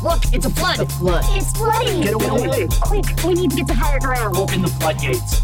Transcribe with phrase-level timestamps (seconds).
[0.00, 0.76] Look, it's a flood.
[0.76, 1.24] The flood.
[1.30, 2.02] It's flooding.
[2.02, 2.68] Get away.
[2.82, 4.36] Quick, we need to get to higher ground.
[4.36, 5.42] Open the floodgates.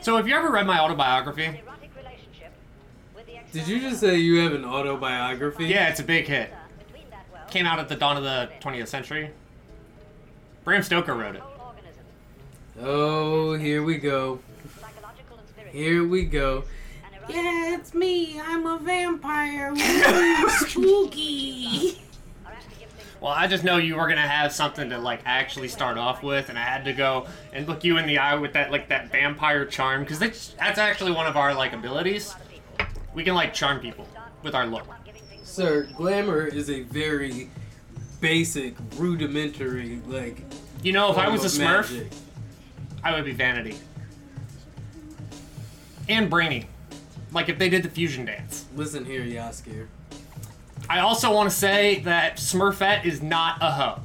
[0.00, 1.44] So, have you ever read my autobiography?
[1.44, 2.52] erotic relationship
[3.14, 5.66] with the Did you just say you have an autobiography?
[5.66, 6.52] Yeah, it's a big hit.
[6.78, 9.30] between that world Came out at the dawn of the 20th century.
[10.64, 11.42] Bram Stoker wrote it.
[12.80, 14.40] Whole organism, Oh, here we go.
[14.80, 15.80] psychological and spiritual.
[15.82, 16.64] Here we go.
[17.28, 18.40] Yeah, it's me.
[18.40, 19.72] I'm a vampire.
[19.72, 22.00] Ooh, spooky.
[22.46, 24.98] are apt to give things Well, I just know you were gonna have something to
[24.98, 28.18] like actually start off with, and I had to go and look you in the
[28.18, 31.72] eye with that like that vampire charm, because that's that's actually one of our like
[31.72, 32.34] abilities.
[33.14, 34.06] We can like charm people
[34.42, 34.86] with our look.
[35.42, 37.50] Sir, glamour is a very
[38.20, 40.44] basic, rudimentary, like.
[40.82, 42.08] You know, if I was a Smurf, magic.
[43.06, 43.76] I would be Vanity
[46.08, 46.66] and Brainy,
[47.30, 48.64] like if they did the fusion dance.
[48.74, 49.86] Listen here, Yaskir.
[50.90, 54.00] I also want to say that Smurfette is not a hoe.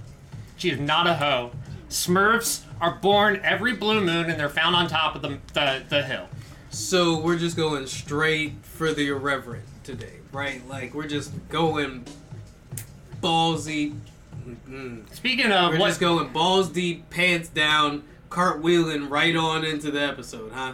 [0.56, 1.52] She is not a hoe.
[1.90, 6.04] Smurfs are born every blue moon and they're found on top of the, the, the
[6.04, 6.28] hill.
[6.70, 10.62] So we're just going straight for the irreverent today, right?
[10.70, 12.06] Like we're just going
[13.20, 13.96] ballsy.
[14.70, 15.12] Mm.
[15.12, 20.02] Speaking of We're what, just going balls deep, pants down, cartwheeling right on into the
[20.02, 20.74] episode, huh?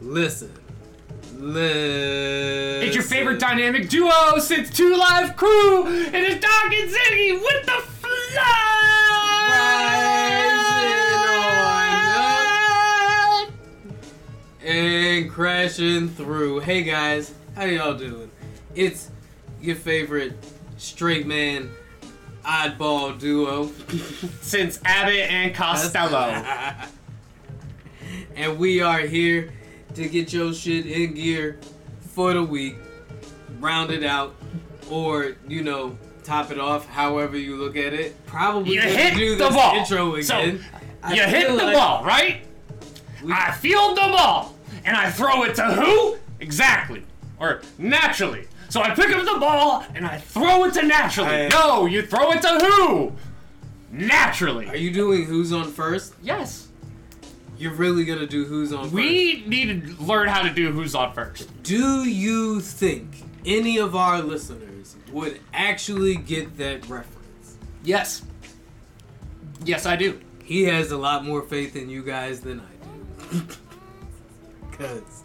[0.00, 0.52] Listen.
[1.38, 2.82] Listen.
[2.84, 5.86] it's your favorite dynamic duo since Two Live Crew.
[5.86, 8.58] It is Doc and Ziggy with the flood.
[14.62, 16.60] and crashing through.
[16.60, 18.30] Hey guys, how y'all doing?
[18.74, 19.10] It's
[19.62, 20.34] your favorite
[20.78, 21.70] straight man
[22.44, 23.66] oddball duo.
[24.40, 26.42] Since Abbott and Costello.
[28.36, 29.50] and we are here
[29.94, 31.58] to get your shit in gear
[32.00, 32.76] for the week,
[33.60, 34.34] round it out,
[34.90, 36.86] or you know, top it off.
[36.86, 38.24] However you look at it.
[38.26, 39.76] Probably You hit do the ball.
[39.76, 40.64] intro So, again.
[41.02, 42.42] I You hit the like ball, right?
[43.22, 46.16] we- I field the ball and I throw it to who?
[46.40, 47.02] Exactly.
[47.38, 48.46] Or naturally.
[48.68, 51.28] So I pick up the ball and I throw it to naturally.
[51.46, 53.12] I- no, you throw it to who?
[53.90, 54.68] Naturally.
[54.68, 56.14] Are you doing who's on first?
[56.22, 56.64] yes.
[57.56, 58.94] You're really gonna do who's on first?
[58.94, 61.50] We need to learn how to do who's on first.
[61.64, 63.08] Do you think
[63.44, 67.56] any of our listeners would actually get that reference?
[67.82, 68.22] Yes.
[69.64, 70.20] Yes, I do.
[70.44, 73.42] He has a lot more faith in you guys than I do.
[74.78, 75.24] Cause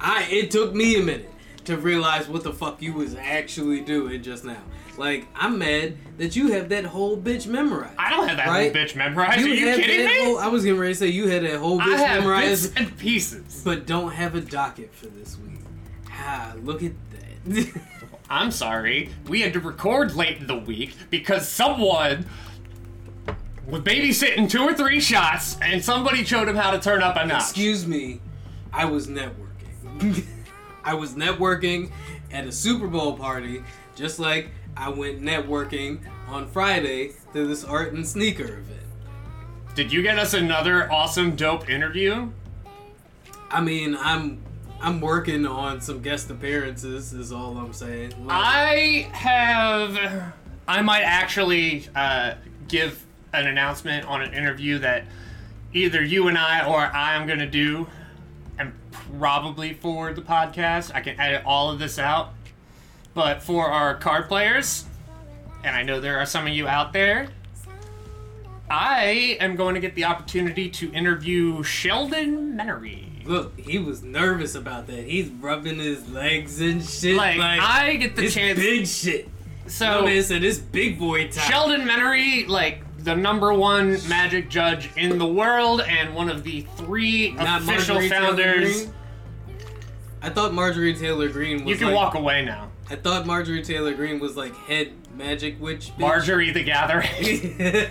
[0.00, 1.30] I it took me a minute
[1.64, 4.62] to realize what the fuck you was actually doing just now.
[4.98, 7.94] Like I'm mad that you have that whole bitch memorized.
[7.98, 8.74] I don't have that Right?
[8.74, 9.38] whole bitch memerized.
[9.38, 10.24] Are you kidding me?
[10.24, 12.74] Whole, I was getting ready to say you had that whole bitch I have memorized,
[12.74, 13.62] bits and pieces.
[13.64, 15.60] but don't have a docket for this week.
[16.10, 16.92] Ah, look at
[17.44, 17.80] that.
[18.30, 19.10] I'm sorry.
[19.28, 22.26] We had to record late in the week because someone
[23.66, 27.26] was babysitting two or three shots and somebody showed him how to turn up a
[27.26, 27.40] notch.
[27.42, 28.20] Excuse me,
[28.72, 30.24] I was networking.
[30.84, 31.90] I was networking
[32.30, 33.62] at a Super Bowl party,
[33.94, 38.80] just like I went networking on Friday to this art and sneaker event.
[39.74, 42.30] Did you get us another awesome, dope interview?
[43.50, 44.42] I mean, I'm
[44.80, 47.12] I'm working on some guest appearances.
[47.12, 48.14] Is all I'm saying.
[48.28, 50.34] I have.
[50.66, 52.34] I might actually uh,
[52.68, 55.04] give an announcement on an interview that
[55.72, 57.86] either you and I or I am going to do,
[59.18, 60.92] probably for the podcast.
[60.94, 62.32] I can edit all of this out.
[63.14, 64.86] But for our card players,
[65.64, 67.28] and I know there are some of you out there,
[68.70, 73.26] I am going to get the opportunity to interview Sheldon Menery.
[73.26, 75.04] Look, he was nervous about that.
[75.04, 77.16] He's rubbing his legs and shit.
[77.16, 78.58] Like, I get the chance.
[78.58, 79.28] big shit.
[79.66, 81.50] so No said it's big boy time.
[81.50, 86.62] Sheldon Menery, like the number one magic judge in the world and one of the
[86.76, 88.88] three Not official founders.
[90.22, 91.64] I thought Marjorie Taylor Greene.
[91.64, 92.70] was You can like, walk away now.
[92.88, 95.90] I thought Marjorie Taylor Greene was like head magic witch.
[95.90, 95.98] bitch.
[95.98, 97.88] Marjorie the Gathering.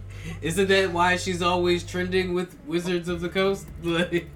[0.42, 3.66] Isn't that why she's always trending with Wizards of the Coast?
[3.82, 4.28] Like,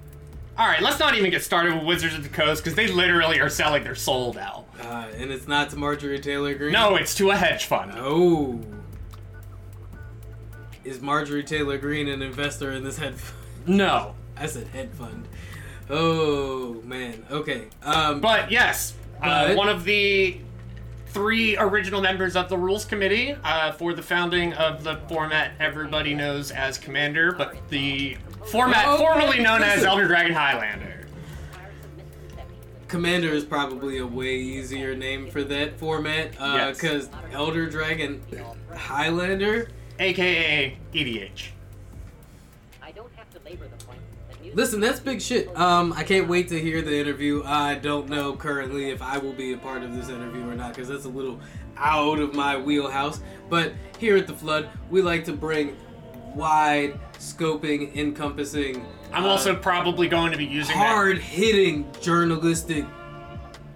[0.57, 3.39] All right, let's not even get started with Wizards of the Coast because they literally
[3.39, 4.65] are selling their soul now.
[4.81, 6.73] uh, and it's not to Marjorie Taylor Greene.
[6.73, 7.93] No, it's to a hedge fund.
[7.95, 8.59] Oh.
[10.83, 13.15] Is Marjorie Taylor Greene an investor in this head?
[13.15, 13.77] Fund?
[13.77, 15.27] No, I said head fund.
[15.89, 17.25] Oh man.
[17.31, 17.67] Okay.
[17.83, 18.21] Um.
[18.21, 20.39] but yes, uh, one of the
[21.07, 26.13] three original members of the Rules Committee uh, for the founding of the format everybody
[26.13, 28.15] knows as Commander, but the
[28.51, 31.07] format Oh, formerly known as Elder Dragon Highlander.
[32.87, 36.77] Commander is probably a way easier name for that format Yes.
[36.77, 38.21] because Elder Dragon
[38.75, 39.69] Highlander.
[39.99, 41.49] aka EDH.
[42.81, 44.08] I don't have to labor the point that music
[44.53, 45.55] Listen, that's big shit.
[45.57, 47.43] Um, I can't wait to hear the interview.
[47.45, 50.73] I don't know currently if I will be a part of this interview or not
[50.73, 51.39] because that's a little
[51.77, 53.21] out of my wheelhouse.
[53.49, 55.77] But here at the Flood, we like to bring
[56.35, 58.85] wide scoping, encompassing.
[59.11, 62.85] I'm uh, also probably going to be using hard hitting journalistic.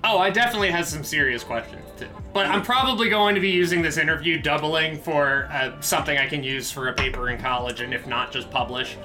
[0.03, 2.09] Oh, I definitely have some serious questions too.
[2.33, 6.43] But I'm probably going to be using this interview doubling for uh, something I can
[6.43, 8.97] use for a paper in college, and if not, just publish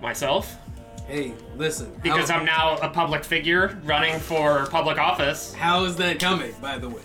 [0.00, 0.56] myself.
[1.06, 1.92] Hey, listen.
[2.02, 5.52] Because how, I'm now a public figure running for public office.
[5.54, 7.02] How is that coming, by the way?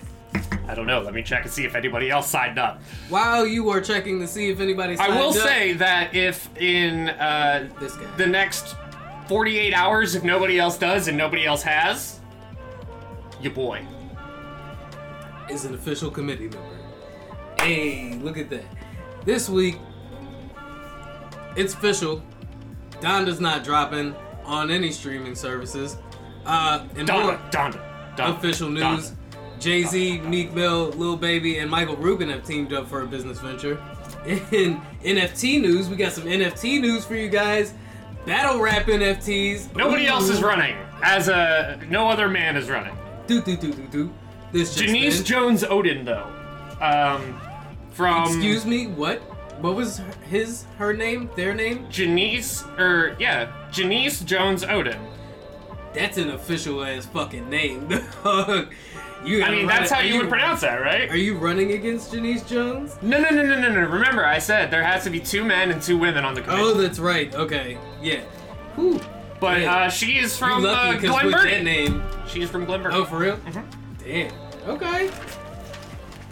[0.68, 1.02] I don't know.
[1.02, 2.82] Let me check and see if anybody else signed up.
[3.10, 5.00] While you are checking to see if anybody's.
[5.00, 8.16] I will up- say that if in uh, This guy.
[8.18, 8.76] the next
[9.28, 12.20] 48 hours, if nobody else does and nobody else has,
[13.42, 13.86] your boy.
[15.50, 16.78] is an official committee member.
[17.60, 18.66] Hey, look at that.
[19.26, 19.78] This week,
[21.56, 22.22] it's official.
[23.00, 24.16] Donda's not dropping
[24.46, 25.98] on any streaming services.
[26.46, 28.38] Uh, and more Donda, Donda, Donda.
[28.38, 29.14] official news.
[29.60, 33.40] Jay Z, Meek Mill, Lil Baby, and Michael Rubin have teamed up for a business
[33.40, 33.82] venture.
[34.28, 37.74] In NFT news, we got some NFT news for you guys.
[38.26, 39.76] Battle rap NFTs.
[39.76, 40.10] Nobody Ooh.
[40.10, 40.76] else is running.
[41.02, 42.96] As a no other man is running.
[43.26, 44.14] Do do do do do.
[44.52, 45.26] This just Janice in.
[45.26, 46.28] Jones Odin though,
[46.82, 47.40] um,
[47.92, 49.22] from Excuse me, what?
[49.62, 51.88] What was his, her name, their name?
[51.90, 55.00] Janice or yeah, Janice Jones Odin.
[55.94, 57.90] That's an official ass fucking name.
[59.26, 61.10] You I mean, that's how are you would pronounce that, right?
[61.10, 62.96] Are you running against Janice Jones?
[63.02, 63.82] No, no, no, no, no, no.
[63.82, 66.62] Remember, I said there has to be two men and two women on the committee.
[66.62, 67.34] Oh, that's right.
[67.34, 68.22] Okay, yeah.
[68.76, 69.02] Whew.
[69.40, 72.04] but uh, she is from you uh, with that name.
[72.28, 72.96] She's from Glen Burnie.
[72.96, 73.38] Oh, for real?
[73.38, 73.66] Mhm.
[74.04, 74.34] Damn.
[74.68, 75.10] Okay.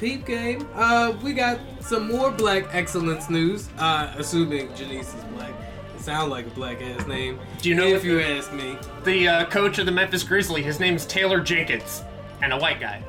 [0.05, 0.69] Peep game.
[0.75, 3.69] Uh, we got some more black excellence news.
[3.79, 5.51] Uh, assuming Janice is black.
[5.95, 7.39] It sounds like a black ass name.
[7.59, 8.77] Do you know if you ask me?
[9.03, 12.03] The uh, coach of the Memphis Grizzlies, his name's Taylor Jenkins,
[12.43, 13.03] and a white guy.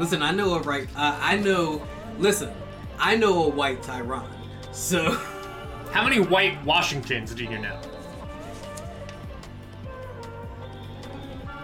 [0.00, 0.88] Listen, I know a right.
[0.96, 1.86] Uh, I know.
[2.18, 2.50] Listen,
[2.98, 4.30] I know a white Tyron.
[4.72, 5.20] So,
[5.92, 7.78] How many white Washingtons do you know?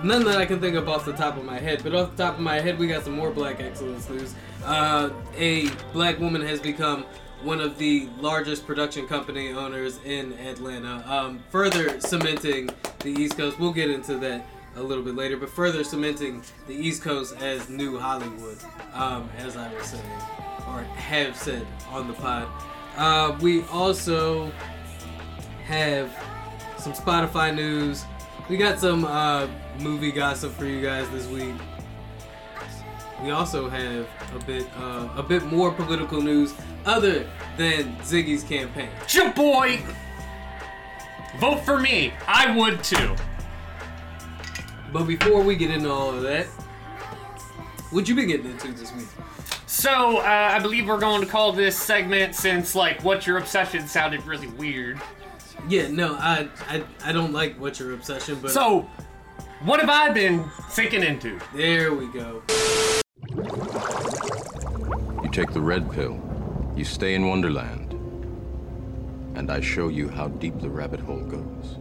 [0.04, 1.82] None that I can think of off the top of my head.
[1.82, 4.34] But off the top of my head, we got some more black excellence news.
[4.64, 7.04] Uh, a black woman has become
[7.42, 11.04] one of the largest production company owners in Atlanta.
[11.06, 12.70] Um, further cementing
[13.00, 13.58] the East Coast.
[13.58, 14.46] We'll get into that
[14.76, 18.58] a little bit later, but further cementing the East Coast as new Hollywood,
[18.92, 20.04] um, as I was saying,
[20.68, 22.48] or have said on the pod.
[22.96, 24.50] Uh, we also
[25.64, 26.12] have
[26.78, 28.04] some Spotify news.
[28.48, 29.48] We got some uh,
[29.80, 31.54] movie gossip for you guys this week.
[33.22, 36.52] We also have a bit uh, a bit more political news
[36.84, 37.26] other
[37.56, 38.90] than Ziggy's campaign.
[39.10, 39.80] Your boy!
[41.38, 42.12] Vote for me.
[42.28, 43.14] I would too.
[44.92, 46.46] But before we get into all of that,
[47.90, 49.06] what you been getting into this week?
[49.66, 53.88] So, uh, I believe we're going to call this segment since, like, What's Your Obsession
[53.88, 55.00] sounded really weird.
[55.68, 58.88] Yeah, no, I I, I don't like what your obsession, but So,
[59.64, 61.40] what have I been sinking into?
[61.54, 62.42] there we go.
[65.22, 66.20] You take the red pill,
[66.76, 67.92] you stay in Wonderland,
[69.36, 71.78] and I show you how deep the rabbit hole goes.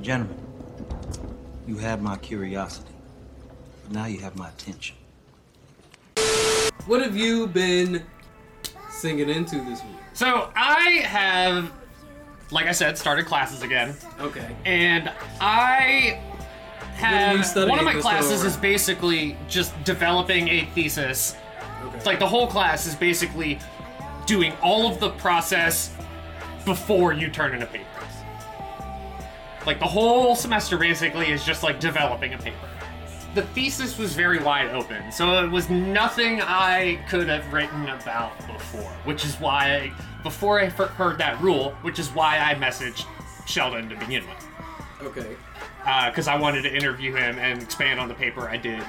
[0.00, 0.38] Gentlemen,
[1.66, 2.92] you have my curiosity.
[3.84, 4.96] But now you have my attention.
[6.86, 8.04] What have you been
[8.90, 9.96] singing into this week?
[10.12, 11.72] So, I have,
[12.54, 13.94] like I said, started classes again.
[14.20, 14.54] Okay.
[14.64, 16.20] and I
[17.00, 18.46] What are you have studying one of my this classes over?
[18.46, 21.36] is basically just developing a thesis.
[21.84, 21.96] Okay.
[21.96, 23.58] It's like the whole class is basically
[24.24, 25.92] doing all of the process
[26.64, 27.84] before you turn in a paper.
[29.66, 32.68] Like the whole semester basically is just like developing a paper.
[33.34, 38.36] The thesis was very wide open, so it was nothing I could have written about
[38.46, 39.90] before, which is why
[40.24, 43.06] before I heard that rule, which is why I messaged
[43.46, 45.36] Sheldon to begin with okay.
[45.86, 48.82] Uh, because I wanted to interview him and expand on the paper I did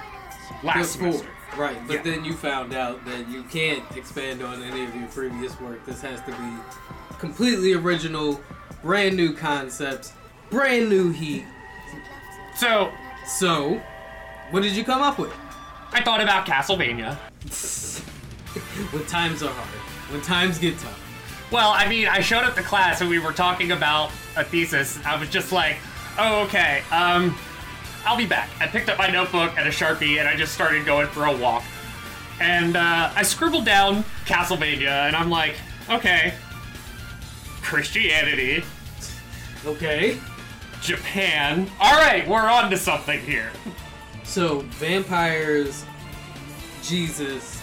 [0.63, 1.29] last Before- semester.
[1.57, 2.01] Right, but Yeah.
[2.03, 5.85] then you found out that you can't expand on any of your previous work.
[5.85, 6.57] This has to be
[7.19, 8.41] completely original,
[8.81, 10.11] brand new concepts,
[10.49, 11.45] brand new heat
[12.57, 12.91] So
[13.27, 13.81] So,
[14.51, 15.33] what did you come up with?
[15.91, 17.17] I thought about Castlevania.
[18.91, 19.67] When times are hard,
[20.11, 20.99] when times get tough.
[21.51, 24.99] Well, I mean, I showed up to class and we were talking about a thesis.
[25.05, 25.77] I was just like,
[26.17, 27.37] oh, okay, um,
[28.05, 28.49] I'll be back.
[28.59, 31.35] I picked up my notebook and a Sharpie and I just started going for a
[31.35, 31.63] walk.
[32.39, 35.55] And uh, I scribbled down Castlevania and I'm like,
[35.89, 36.33] okay,
[37.61, 38.63] Christianity,
[39.65, 40.19] Okay.
[40.81, 41.69] Japan.
[41.79, 43.49] All right, we're on to something here.
[44.23, 45.85] So, vampires,
[46.83, 47.61] Jesus.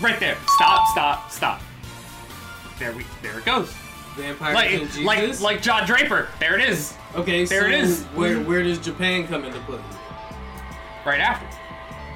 [0.00, 0.36] Right there.
[0.56, 1.60] Stop, stop, stop.
[2.78, 3.72] There we there it goes.
[4.16, 5.04] Vampires Like and Jesus.
[5.04, 6.28] like like John Draper.
[6.40, 6.94] There it is.
[7.14, 8.02] okay, there so it is.
[8.14, 9.80] Where where does Japan come into play?
[11.04, 11.46] Right after.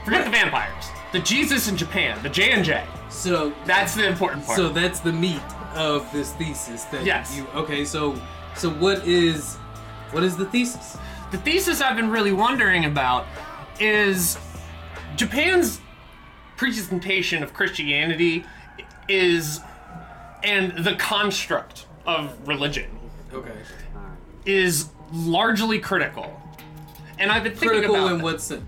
[0.04, 0.84] Forget the vampires.
[1.12, 2.84] The Jesus in Japan, the J and J.
[3.10, 4.56] So That's the important part.
[4.56, 5.40] so that's the meat
[5.74, 7.36] of this thesis that Yes.
[7.36, 8.20] you okay, so
[8.54, 9.56] so what is
[10.12, 10.96] what is the thesis?
[11.30, 13.26] the thesis I've been really wondering about
[13.80, 14.38] is
[15.16, 15.80] Japan's
[16.56, 18.44] presentation of Christianity
[19.08, 19.60] is
[20.42, 22.90] and the construct of religion
[23.32, 23.52] Okay.
[24.46, 26.40] is largely critical.
[27.18, 28.24] And I've been thinking Critical about in that.
[28.24, 28.62] what sense?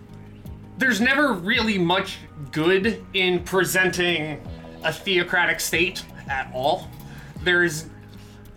[0.78, 2.18] there's never really much
[2.52, 4.40] good in presenting
[4.82, 6.88] a theocratic state at all.
[7.42, 7.84] There's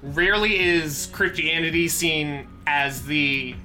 [0.01, 3.55] rarely is Christianity seen as the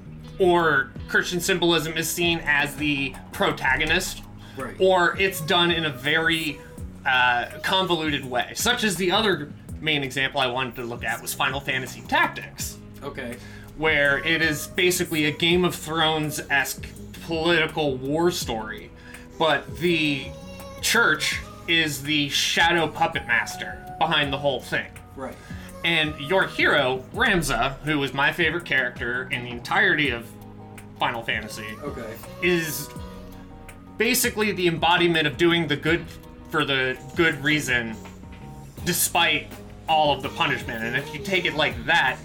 [0.40, 4.22] or Christian symbolism is seen as the protagonist,
[4.56, 4.74] Right.
[4.80, 6.58] or it's done in a very
[7.06, 8.52] uh, convoluted way.
[8.54, 12.78] Such as the other main example I wanted to look at was Final Fantasy Tactics
[13.02, 13.36] Okay.
[13.76, 16.86] where it is basically a Game of Thrones esque
[17.26, 18.90] political war story,
[19.38, 20.26] but the
[20.80, 21.38] church
[21.68, 24.86] is the shadow puppet master behind the whole thing.
[25.14, 25.36] Right.
[25.84, 30.26] And your hero, Ramza, who is my favorite character in the entirety of
[30.98, 32.14] Final Fantasy, Okay.
[32.42, 32.88] is
[33.96, 36.04] basically the embodiment of doing the good
[36.50, 37.94] for the good reason
[38.84, 39.48] despite
[39.88, 40.82] all of the punishment.
[40.84, 42.16] And if you take it like that,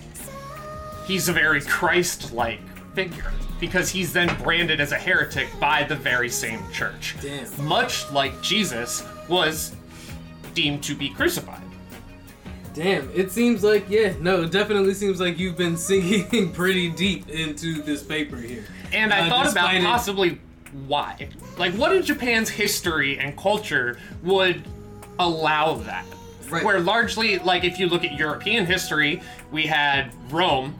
[1.06, 2.60] he's a very Christ like
[2.94, 7.15] figure because he's then branded as a heretic by the very same church.
[7.22, 7.65] Damn.
[7.65, 9.75] Much like Jesus was
[10.53, 11.62] deemed to be crucified.
[12.74, 17.30] Damn, it seems like yeah, no, it definitely seems like you've been sinking pretty deep
[17.30, 18.63] into this paper here.
[18.92, 20.39] And I Uh, thought about possibly
[20.88, 21.30] why.
[21.58, 24.63] Like, what in Japan's history and culture would
[25.20, 26.06] allow that?
[26.50, 26.63] Right.
[26.63, 30.75] Where largely, like, if you look at European history, we had Rome,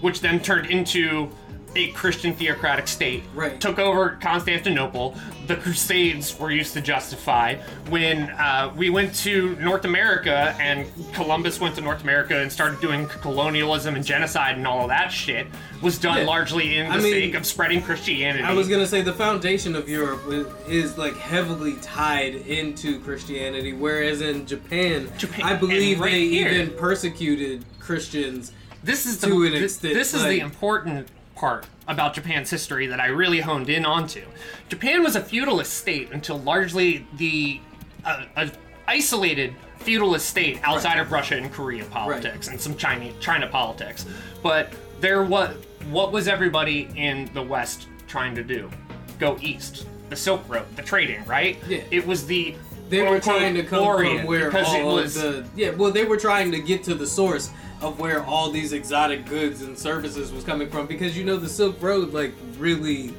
[0.00, 1.30] which then turned into
[1.76, 3.22] a Christian theocratic state.
[3.34, 3.60] Right.
[3.60, 5.16] Took over Constantinople.
[5.46, 7.54] The Crusades were used to justify.
[7.88, 12.80] When uh, we went to North America and Columbus went to North America and started
[12.80, 15.46] doing colonialism and genocide and all of that shit,
[15.82, 16.24] was done Yeah.
[16.24, 18.44] largely in the I mean, sake of spreading Christianity.
[18.44, 20.20] I was gonna say the foundation of Europe
[20.68, 26.48] is like heavily tied into Christianity, whereas in Japan, Japan- I believe right they here-
[26.48, 28.52] even persecuted Christians.
[28.84, 32.86] this is the, to an extent, this is like- the important part about Japan's history
[32.88, 34.22] that I really honed in onto.
[34.68, 37.60] Japan was a feudalist state until largely the
[38.04, 38.50] uh, a
[38.86, 44.04] isolated feudalist state outside of Russia and Korea politics and some China China politics.
[44.42, 45.54] But there was
[45.90, 48.70] what was everybody in the West trying to do?
[49.18, 49.86] Go east.
[50.10, 51.58] The Silk Road, the trading, right?
[51.68, 51.82] Yeah.
[51.90, 52.54] It was the
[52.88, 55.90] They were trying to come Orient from where because it all was the yeah, well,
[55.90, 59.78] they were trying to get to the source of where all these exotic goods and
[59.78, 63.14] services was coming from because you know the Silk Road like really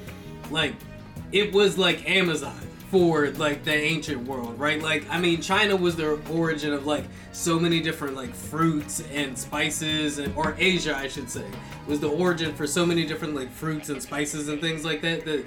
[0.51, 0.73] like
[1.31, 2.59] it was like Amazon
[2.89, 4.81] for like the ancient world, right?
[4.81, 9.38] Like I mean China was the origin of like so many different like fruits and
[9.38, 11.45] spices and or Asia I should say
[11.88, 15.23] was the origin for so many different like fruits and spices and things like that
[15.25, 15.45] that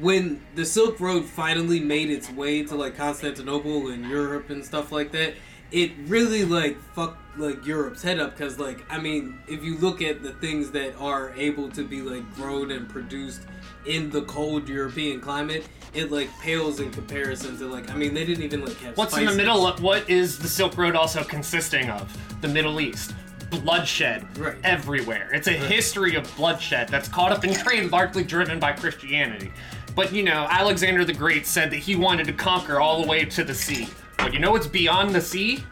[0.00, 4.92] when the Silk Road finally made its way to like Constantinople and Europe and stuff
[4.92, 5.34] like that,
[5.72, 10.00] it really like fucked like Europe's head up because like I mean if you look
[10.00, 13.42] at the things that are able to be like grown and produced
[13.86, 18.24] in the cold European climate, it like pales in comparison to like I mean they
[18.24, 19.66] didn't even like have What's in the middle?
[19.66, 22.16] Of, what is the Silk Road also consisting of?
[22.40, 23.14] The Middle East.
[23.50, 24.56] Bloodshed Right.
[24.64, 25.30] everywhere.
[25.32, 29.52] It's a history of bloodshed that's caught up in trade, largely driven by Christianity.
[29.96, 33.24] But you know, Alexander the Great said that he wanted to conquer all the way
[33.24, 33.88] to the sea.
[34.18, 35.64] But you know what's beyond the sea?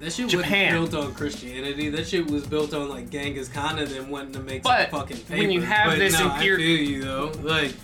[0.00, 0.80] That shit Japan.
[0.80, 1.90] wasn't built on Christianity.
[1.90, 5.00] That shit was built on like Genghis Khan and then wanting to make But some
[5.00, 5.38] fucking paper.
[5.38, 7.32] when you have but this no, I imper- feel you though.
[7.42, 7.74] Like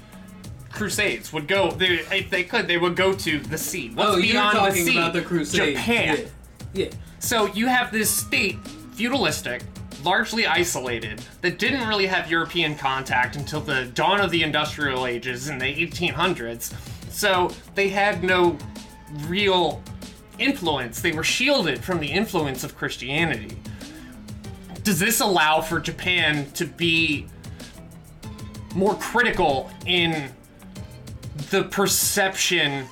[0.71, 1.71] Crusades would go.
[1.71, 3.91] They, if they could, they would go to the sea.
[3.95, 4.97] What's oh, beyond the sea?
[4.97, 5.79] about the Crusades.
[5.79, 6.29] Japan.
[6.73, 6.87] Yeah.
[6.87, 6.91] yeah.
[7.19, 8.59] So you have this state,
[8.93, 9.63] feudalistic,
[10.05, 15.49] largely isolated, that didn't really have European contact until the dawn of the industrial ages
[15.49, 16.75] in the 1800s.
[17.11, 18.59] So they had no
[19.27, 19.83] real
[20.39, 21.01] influence.
[21.01, 23.57] They were shielded from the influence of Christianity.
[24.83, 27.27] Does this allow for Japan to be
[28.75, 30.31] more critical in
[31.51, 32.87] the perception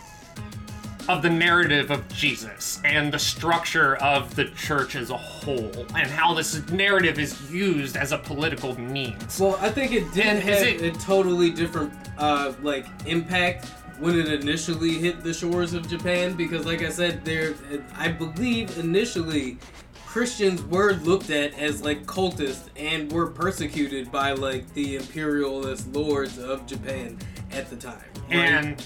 [1.08, 6.08] of the narrative of Jesus and the structure of the church as a whole and
[6.10, 9.38] how this narrative is used as a political means.
[9.40, 13.66] Well, I think it did And have it- a totally different, uh, like impact
[13.98, 17.54] when it initially hit the shores of Japan because, like I said, there,
[17.96, 19.58] I believe initially
[20.06, 26.38] Christians were looked at as like cultists and were persecuted by like the imperialist lords
[26.38, 27.16] of Japan
[27.50, 27.94] at the time.
[28.28, 28.36] right?
[28.38, 28.84] And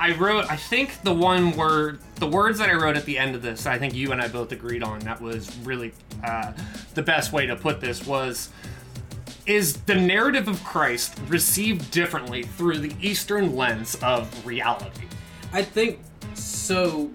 [0.00, 3.34] I wrote, I think the one word, the words that I wrote at the end
[3.34, 5.92] of this, I think you and I both agreed on, that was really
[6.24, 6.52] uh,
[6.94, 8.48] the best way to put this was
[9.44, 15.06] is the narrative of Christ received differently through the Eastern lens of reality.
[15.52, 16.00] I think
[16.32, 17.10] so.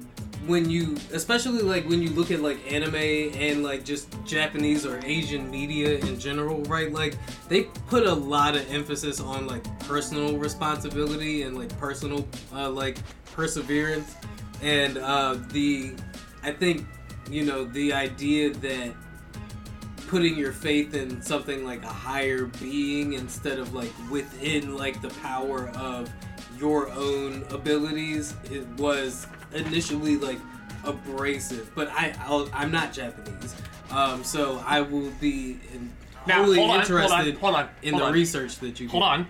[0.46, 5.00] When you, especially like when you look at like anime and like just Japanese or
[5.04, 6.92] Asian media in general, right?
[6.92, 7.18] Like
[7.50, 12.98] they put a lot of emphasis on like personal responsibility and like personal uh, like
[13.34, 14.16] perseverance,
[14.62, 15.94] and uh, the
[16.44, 16.86] I think
[17.30, 18.94] you know the idea that
[20.08, 25.10] putting your faith in something like a higher being instead of like within like the
[25.22, 26.12] power of
[26.60, 30.40] your own abilities it was initially like
[30.84, 33.56] abrasive but i I'll, i'm not japanese
[33.92, 35.92] um, so i will be in,
[36.28, 39.04] Now, wholly hold on, hold on, interested hold on, in the research that you Hold
[39.04, 39.28] on.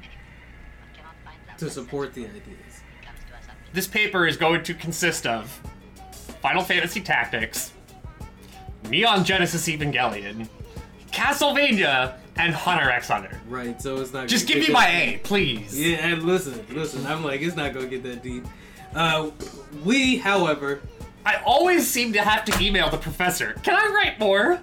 [1.57, 2.81] to support the ideas
[3.73, 5.49] This paper is going to consist of
[6.41, 7.73] Final Fantasy Tactics,
[8.89, 10.47] Neon Genesis Evangelion,
[11.11, 13.39] Castlevania, and Hunter x Hunter.
[13.47, 15.79] right so it's not Just give me my A, please.
[15.79, 17.05] Yeah, and listen, listen.
[17.07, 18.45] I'm like, it's not gonna get that deep.
[18.95, 19.29] Uh,
[19.83, 20.81] we, however,
[21.25, 23.53] I always seem to have to email the professor.
[23.63, 24.59] Can I write more?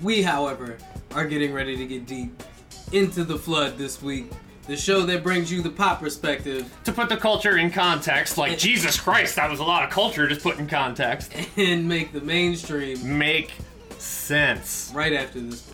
[0.00, 0.76] we, however,
[1.14, 2.42] are getting ready to get deep
[2.90, 4.26] into the flood this week.
[4.66, 8.58] The show that brings you the pop perspective To put the culture in context, like
[8.58, 11.32] Jesus Christ, that was a lot of culture just put in context.
[11.56, 13.52] and make the mainstream Make
[13.98, 14.90] sense.
[14.94, 15.71] right after this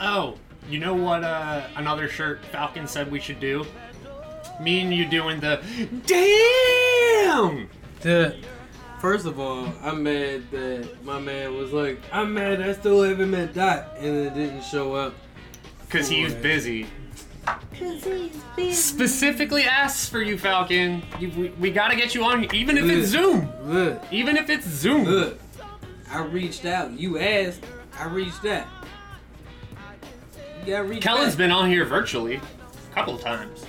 [0.00, 0.36] Oh,
[0.68, 3.66] you know what uh, another shirt Falcon said we should do?
[4.60, 5.60] Me and you doing the
[6.06, 7.68] damn!
[9.00, 13.30] First of all, I'm mad that my man was like, I'm mad I still haven't
[13.30, 15.14] met Dot, and it didn't show up.
[15.86, 16.42] Because he was Boy.
[16.42, 16.86] busy.
[18.72, 21.02] Specifically asks for you, Falcon.
[21.18, 23.50] You, we, we gotta get you on here, even if it's Zoom.
[23.64, 25.04] Look, Even if it's Zoom.
[25.04, 25.40] look.
[26.10, 26.92] I reached out.
[26.92, 27.64] You asked.
[27.98, 28.66] I reached out.
[30.64, 33.64] You gotta reach Kellen's been on here virtually a couple of times.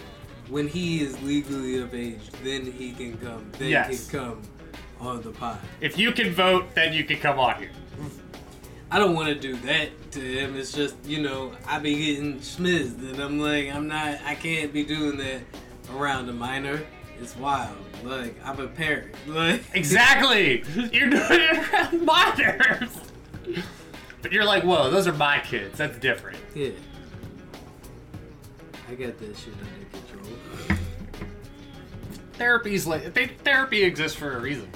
[0.50, 3.50] when he is legally of age, then he can come.
[3.58, 3.90] Then Yes.
[4.06, 4.42] he can come
[5.00, 5.60] on the pod.
[5.80, 7.72] If you can vote, then you can come on here.
[8.94, 10.58] I don't want to do that to him.
[10.58, 14.20] It's just you know I be getting schmizzed, and I'm like I'm not.
[14.26, 15.42] I can't be doing that
[15.96, 16.82] around a minor.
[17.22, 17.78] It's wild.
[18.04, 19.16] Like I'm a parent.
[19.28, 20.64] Like Exactly!
[20.92, 22.98] You're doing it around minors!
[24.22, 25.78] But you're like, whoa, those are my kids.
[25.78, 26.38] That's different.
[26.56, 26.70] yeah.
[28.90, 30.38] I got that shit under control.
[32.34, 34.70] Therapy's like, they, therapy exists for a reason.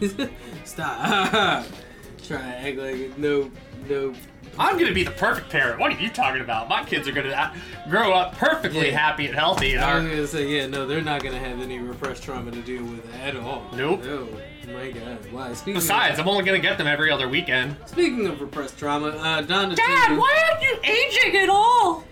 [0.64, 1.66] Stop.
[2.22, 3.50] Try to act like no,
[3.88, 4.14] no.
[4.58, 5.80] I'm gonna be the perfect parent.
[5.80, 6.68] What are you talking about?
[6.68, 7.54] My kids are gonna uh,
[7.88, 8.98] grow up perfectly Yeah.
[8.98, 10.08] happy and healthy and I was are.
[10.10, 13.34] gonna say yeah, no, they're not gonna have any repressed trauma to deal with at
[13.36, 13.64] all.
[13.74, 14.04] Nope.
[14.04, 14.28] No.
[14.66, 15.32] My God.
[15.32, 15.52] Why?
[15.54, 17.76] Speaking Besides, of, I'm only gonna get them every other weekend.
[17.86, 19.74] speaking of repressed trauma, uh, Donna.
[19.74, 22.04] Dad, Tutu- why aren't you aging at all?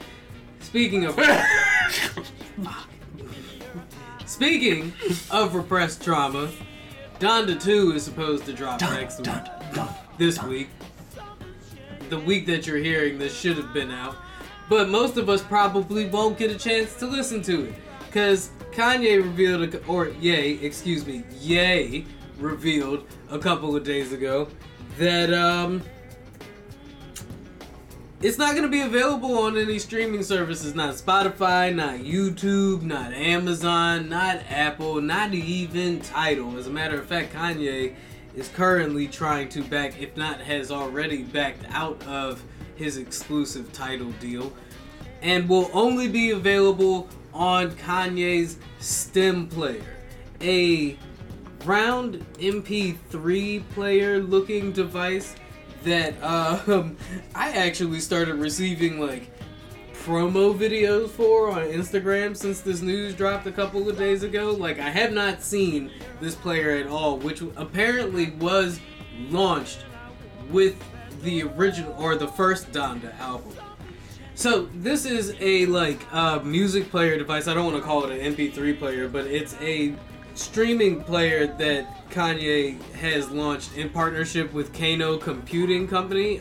[0.60, 1.14] Speaking of
[4.26, 4.92] speaking
[5.30, 6.50] of repressed trauma,
[7.20, 9.86] Donda 2 is supposed to drop next week.
[10.16, 10.68] This week.
[12.08, 14.16] The week that you're hearing this should have been out.
[14.68, 17.74] But most of us probably won't get a chance to listen to it.
[18.12, 22.06] Cause Kanye revealed a, or Yay, excuse me, Ye
[22.38, 24.48] revealed a couple of days ago
[24.98, 25.82] that um
[28.20, 30.74] it's not going to be available on any streaming services.
[30.74, 37.06] Not Spotify, not YouTube, not Amazon, not Apple, not even Tidal As a matter of
[37.06, 37.94] fact, Kanye
[38.34, 42.42] is currently trying to back, if not has already backed out of
[42.74, 44.52] his exclusive Tidal deal.
[45.22, 49.96] and will only be available on Kanye's Stem Player,
[50.40, 50.96] a
[51.64, 55.34] round MP3 player looking device
[55.84, 56.96] that um,
[57.34, 59.30] I actually started receiving like
[60.04, 64.52] promo videos for on Instagram since this news dropped a couple of days ago.
[64.52, 65.90] Like I have not seen
[66.20, 68.80] this player at all, which apparently was
[69.28, 69.84] launched
[70.50, 70.76] with
[71.22, 73.52] the original or the first Donda album.
[74.34, 77.48] So this is a like uh, music player device.
[77.48, 79.94] I don't want to call it an MP3 player, but it's a
[80.38, 86.40] streaming player that Kanye has launched in partnership with Kano Computing Company.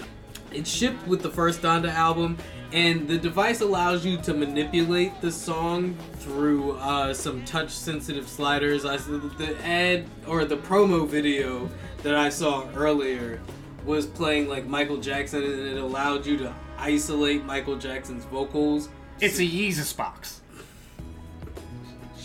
[0.53, 2.37] It shipped with the first Donda album,
[2.71, 8.85] and the device allows you to manipulate the song through uh, some touch-sensitive sliders.
[8.85, 11.69] I the ad or the promo video
[12.03, 13.41] that I saw earlier
[13.83, 18.89] was playing like Michael Jackson, and it allowed you to isolate Michael Jackson's vocals.
[19.19, 20.41] It's a Yeezus box.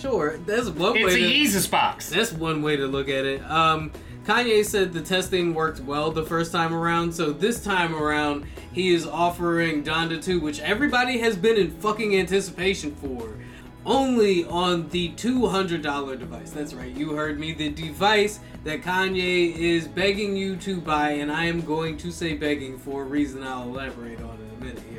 [0.03, 1.21] Sure, that's one It's way.
[1.21, 2.11] It's a to, Yeezus box.
[2.11, 3.41] That's one way to look at it.
[3.49, 3.93] Um,
[4.25, 8.93] Kanye said the testing worked well the first time around, so this time around he
[8.93, 13.37] is offering Donda 2, which everybody has been in fucking anticipation for,
[13.87, 16.51] only on the $200 device.
[16.51, 17.53] That's right, you heard me.
[17.53, 22.35] The device that Kanye is begging you to buy, and I am going to say
[22.35, 24.92] begging for a reason I'll elaborate on in a minute.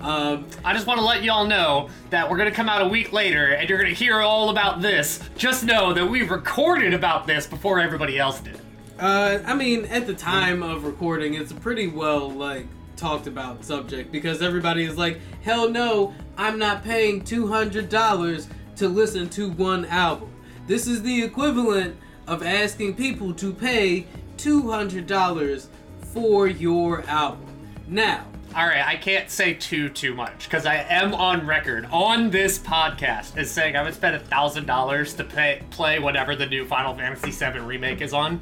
[0.00, 3.12] Um, I just want to let y'all know that we're gonna come out a week
[3.12, 5.20] later and you're gonna hear all about this.
[5.36, 8.60] Just know that we recorded about this before everybody else did.
[8.98, 13.64] Uh, I mean, at the time of recording, it's a pretty well like talked about
[13.64, 19.28] subject because everybody is like, hell no, I'm not paying two hundred dollars to listen
[19.30, 20.30] to one album.
[20.66, 25.68] This is the equivalent of asking people to pay two hundred dollars
[26.12, 27.48] for your album.
[27.88, 32.30] Now, All right, I can't say too too much because I am on record on
[32.30, 36.46] this podcast as saying I would spend a thousand dollars to pay, play whatever the
[36.46, 38.40] new Final Fantasy VII remake is on,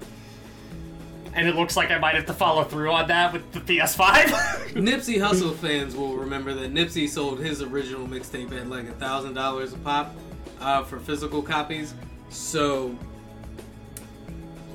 [1.32, 4.04] and it looks like I might have to follow through on that with the PS5.
[4.74, 9.32] Nipsey Hussle fans will remember that Nipsey sold his original mixtape at like a thousand
[9.32, 10.14] dollars a pop
[10.60, 11.94] uh, for physical copies.
[12.28, 12.94] So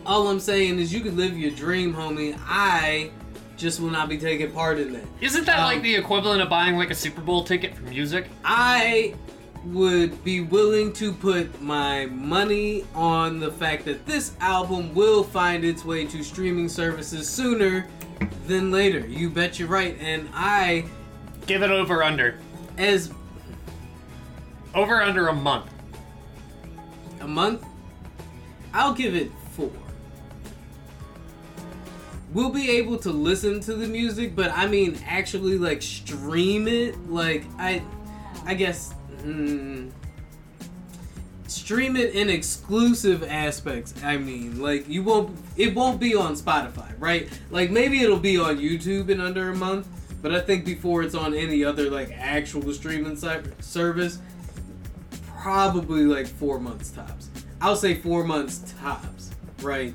[0.04, 2.36] all I'm saying is you could live your dream, homie.
[2.48, 3.12] I
[3.58, 5.04] just will not be taking part in that.
[5.20, 8.28] Isn't that Um, like the equivalent of buying like a Super Bowl ticket for music?
[8.46, 9.16] I
[9.66, 15.66] would be willing to put my money on the fact that this album will find
[15.66, 17.88] its way to streaming services sooner
[18.46, 19.00] than later.
[19.00, 19.98] You bet you're right.
[20.00, 20.86] And I,
[21.48, 22.40] Give it over under.
[22.78, 23.12] as
[24.76, 25.70] Over under a month.
[27.20, 27.66] a month,
[28.74, 29.32] I'll give it.
[32.34, 37.10] We'll be able to listen to the music, but I mean, actually, like stream it.
[37.10, 37.82] Like I,
[38.46, 39.92] I guess, mm,
[41.48, 43.94] stream it in exclusive aspects.
[44.04, 47.30] I mean, like you won't, it won't be on Spotify, right?
[47.50, 49.88] Like maybe it'll be on YouTube in under a month,
[50.22, 54.20] but I think before it's on any other like actual streaming service,
[55.38, 57.30] probably like four months tops.
[57.62, 59.94] I'll say four months tops, right?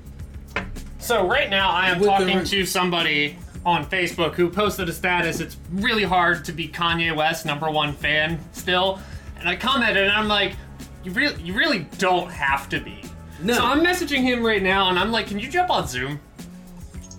[1.02, 3.36] So right now I am With talking re- to somebody
[3.66, 5.40] on Facebook who posted a status.
[5.40, 9.00] It's really hard to be Kanye West number one fan still,
[9.38, 10.54] and I commented and I'm like,
[11.02, 13.02] you really, you really don't have to be.
[13.42, 13.54] No.
[13.54, 16.20] So I'm messaging him right now and I'm like, can you jump on Zoom?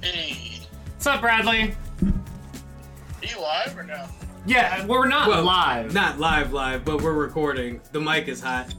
[0.02, 0.62] Hey,
[0.94, 1.76] What's up, Bradley?
[2.02, 4.06] are you live or no?
[4.46, 5.94] Yeah, we're not Well, live.
[5.94, 7.82] Not live, live, but we're recording.
[7.92, 8.74] The mic is hot.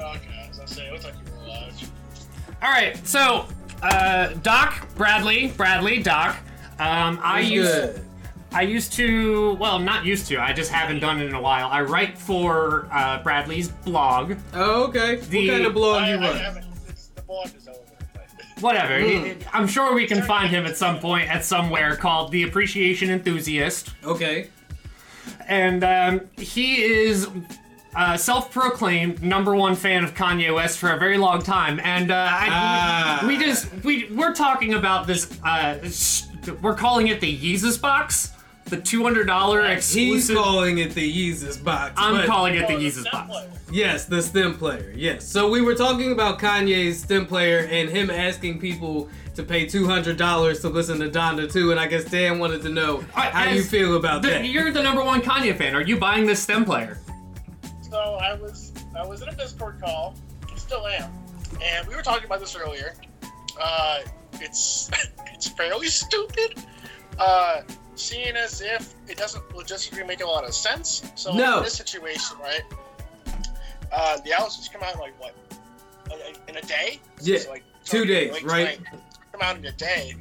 [0.00, 1.90] Okay, I was gonna say, it looks like you were live.
[2.60, 3.46] All right, so
[3.82, 6.36] uh, Doc Bradley, Bradley Doc.
[6.78, 7.68] Um, I What's use.
[7.72, 8.04] good?
[8.50, 10.40] I used to, well, not used to.
[10.40, 11.68] I just haven't done it in a while.
[11.68, 14.34] I write for uh, Bradley's blog.
[14.54, 15.16] Oh, okay.
[15.16, 16.64] The- what kind of blog I, you I run?
[16.88, 17.78] it's, the blog is over.
[18.14, 19.00] But Whatever.
[19.00, 19.38] Hmm.
[19.52, 23.90] I'm sure we can find him at some point at somewhere called The Appreciation Enthusiast.
[24.02, 24.48] Okay.
[25.46, 27.28] And um, he is
[27.98, 31.80] uh, self-proclaimed number one fan of Kanye West for a very long time.
[31.82, 33.24] And uh, I, Ah.
[33.26, 35.28] we, we just we we're talking about this.
[35.44, 36.22] Uh, sh-
[36.62, 38.32] we're calling it the Yeezus box,
[38.66, 40.28] the two hundred dollar exclusive.
[40.28, 41.94] He's calling it the Yeezus box.
[41.96, 43.28] I'm calling it the Yeezus step box.
[43.30, 43.50] player.
[43.70, 44.92] Yes, the stem player.
[44.96, 45.26] Yes.
[45.26, 49.86] So we were talking about Kanye's stem player and him asking people to pay two
[49.86, 53.50] hundred dollars to listen to Donda 2, and I guess Dan wanted to know how
[53.50, 54.46] you feel about the- that.
[54.46, 55.74] You're the number one Kanye fan.
[55.74, 56.98] Are you buying this stem player?
[57.90, 60.14] So I was I was in a Discord call,
[60.56, 61.10] still am,
[61.62, 62.94] and we were talking about this earlier.
[63.60, 64.00] Uh,
[64.34, 64.90] it's
[65.32, 66.54] it's fairly stupid.
[67.18, 67.62] Uh,
[67.94, 71.10] seeing as if it doesn't logistically make a lot of sense.
[71.14, 71.58] So No.
[71.58, 72.62] in this situation, right?
[73.90, 75.34] Uh, the albums just come out in like what?
[76.48, 77.00] In a day?
[77.20, 78.80] Yeah, So, like, two days, like, right?
[79.32, 80.14] Come out in a day.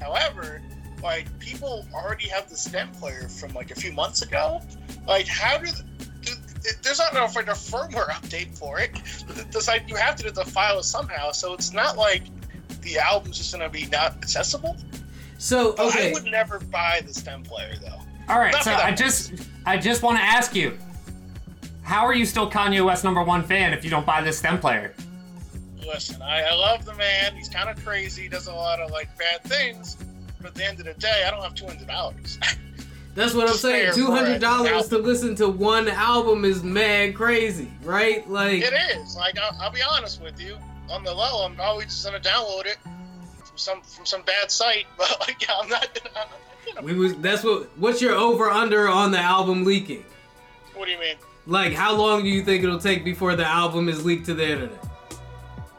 [0.00, 0.60] However,
[1.02, 4.60] like people already have the stem player from like a few months ago.
[5.06, 5.68] Like, how do,
[6.62, 8.90] do there's not enough, like a firmware update for it.
[9.28, 12.22] It's like you have to do the file somehow, so it's not like
[12.82, 14.76] the album's just gonna be not accessible.
[15.38, 17.98] So But okay, I would never buy the stem player though.
[18.28, 19.32] All right, Not so I just
[19.66, 20.78] I just want to ask you,
[21.82, 24.58] how are you still Kanye West number one fan if you don't buy this stem
[24.58, 24.94] player?
[25.84, 27.34] Listen, I, I love the man.
[27.34, 28.28] He's kind of crazy.
[28.28, 29.96] Does a lot of like bad things.
[30.40, 32.38] But at the end of the day, I don't have two hundred dollars.
[33.14, 33.94] that's what I'm saying.
[33.94, 38.28] Two hundred dollars to listen to one album is mad crazy, right?
[38.28, 39.16] Like, it is.
[39.16, 40.56] Like I'll, I'll be honest with you.
[40.90, 42.78] On the low, I'm probably just gonna download it
[43.44, 44.86] from some from some bad site.
[44.98, 46.00] But like, I'm not.
[46.04, 46.28] I'm not
[46.66, 47.16] you know, we was.
[47.16, 47.76] That's what.
[47.78, 50.04] What's your over under on the album leaking?
[50.74, 51.16] what do you mean?
[51.46, 54.48] Like, how long do you think it'll take before the album is leaked to the
[54.48, 54.84] internet?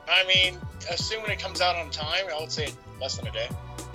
[0.07, 0.57] I mean,
[0.91, 2.69] assuming it comes out on time, I would say
[3.01, 3.49] less than a day.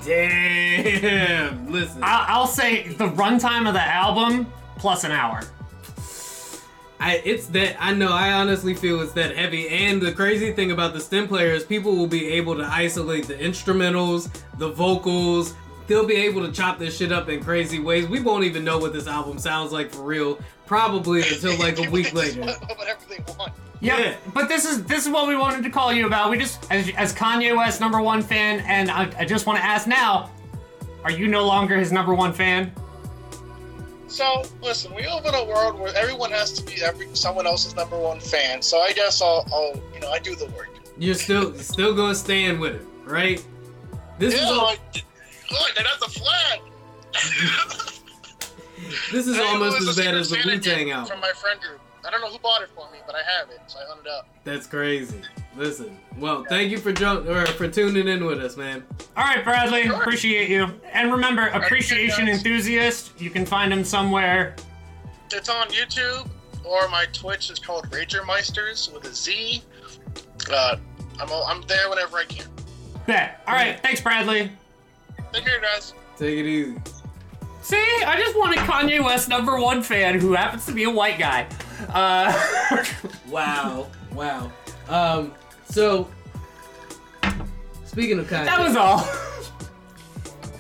[0.05, 1.71] Damn.
[1.71, 5.43] Listen, I, I'll say the runtime of the album plus an hour.
[7.01, 8.11] I, it's that I know.
[8.11, 9.69] I honestly feel it's that heavy.
[9.69, 13.27] And the crazy thing about the stem player is people will be able to isolate
[13.29, 15.55] the instrumentals, the vocals.
[15.89, 18.07] They'll be able to chop this shit up in crazy ways.
[18.07, 20.39] We won't even know what this album sounds like for real.
[20.67, 22.43] Probably until like a week later.
[22.43, 23.55] Whatever they want.
[23.81, 23.99] Yep.
[23.99, 24.17] Yeah.
[24.35, 26.31] But this is this is what we wanted to call you about.
[26.31, 29.65] We just as, as Kanye West number one fan, and I, I just want to
[29.65, 30.31] ask now,
[31.05, 32.71] are you no longer his number one fan?
[34.09, 37.75] So listen, we live in a world where everyone has to be every someone else's
[37.77, 38.61] number one fan.
[38.61, 40.69] So I guess I'll, I'll you know, I do the work.
[40.99, 43.43] You're still still gonna stand with it, right?
[44.19, 45.05] This is all, like,
[45.51, 46.61] look, they got the flag.
[49.13, 51.11] this is almost as bad as the Secret Wu Tang gift album.
[51.11, 51.81] From my friend group.
[52.05, 53.99] I don't know who bought it for me, but I have it, so I hung
[54.01, 54.27] it up.
[54.45, 55.21] That's crazy.
[55.57, 58.85] Listen, well, thank you for jump or for tuning in with us, man.
[59.17, 60.69] All right, Bradley, appreciate you.
[60.93, 62.37] And remember, appreciation guys.
[62.37, 63.21] enthusiast.
[63.21, 64.55] You can find him somewhere.
[65.33, 66.29] It's on YouTube,
[66.65, 69.63] or my Twitch is called Rager Meisters with a Z.
[70.51, 70.77] Uh,
[71.21, 72.47] I'm I'm there whenever I can.
[73.07, 73.43] Bet.
[73.47, 74.51] All right, thanks, Bradley.
[75.33, 75.95] Take care, guys.
[76.17, 76.77] Take it easy.
[77.63, 81.19] See, I just wanted Kanye West number one fan who happens to be a white
[81.19, 81.47] guy.
[81.93, 82.85] Uh,
[83.29, 84.51] Wow, wow.
[84.89, 85.35] Um,
[85.69, 86.09] so
[87.85, 88.99] speaking of Kanye, that was all.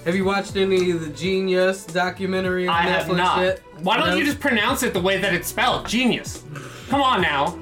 [0.04, 3.40] have you watched any of the Genius documentary on I Netflix have not.
[3.42, 3.62] yet?
[3.80, 4.14] Why don't No?
[4.16, 5.88] you just pronounce it the way that it's spelled?
[5.88, 6.44] Genius.
[6.88, 7.58] Come on now.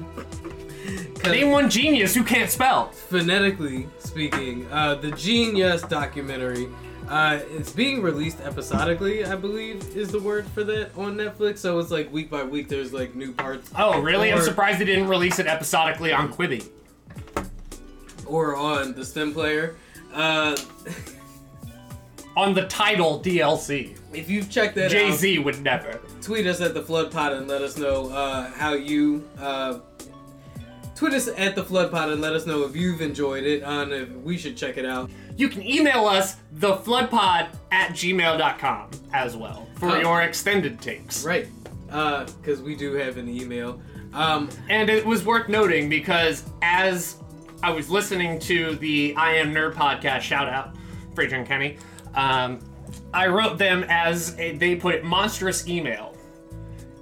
[1.25, 2.87] Name one genius who can't spell.
[2.89, 6.67] phonetically speaking, uh, the Genius documentary.
[7.07, 11.59] Uh, it's being released episodically, I believe, is the word for that on Netflix.
[11.59, 13.71] So it's like week by week, there's like new parts.
[13.77, 14.31] Oh, really?
[14.33, 16.67] I'm surprised they didn't release it episodically on Quibi.
[18.25, 19.77] Or on the stem player.
[20.13, 20.55] Uh,
[22.35, 23.97] On the Tidal DLC.
[24.13, 25.99] if you've checked that Jay out, Z would never.
[26.21, 29.27] tweet us at the Flood Pod and let us know uh, how you.
[29.39, 29.79] Uh,
[30.95, 33.91] tweet us at the Flood Pod and let us know if you've enjoyed it and
[33.91, 35.09] if we should check it out.
[35.37, 39.99] You can email us thefloodpod at gmail.com as well for Oh.
[39.99, 41.23] your extended takes.
[41.23, 41.47] Right.
[41.85, 43.79] Because we do have an email.
[44.13, 47.17] Um, And it was worth noting because as
[47.63, 50.75] I was listening to the I Am Nerd podcast, shout out,
[51.15, 51.77] Fraser and Kenny,
[52.15, 52.59] um,
[53.13, 56.15] I wrote them as a, they put it monstrous email.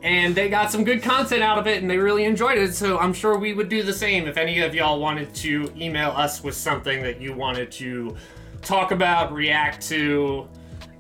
[0.06, 2.76] And they got some good content out of it and they really enjoyed it.
[2.76, 6.12] So I'm sure we would do the same if any of y'all wanted to email
[6.12, 8.16] us with something that you wanted to
[8.62, 10.48] talk about, react to.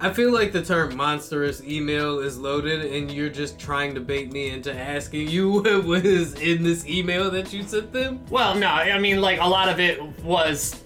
[0.01, 4.31] I feel like the term monstrous email is loaded and you're just trying to bait
[4.31, 8.25] me into asking you what was in this email that you sent them.
[8.31, 10.83] Well, no, I mean, like, a lot of it was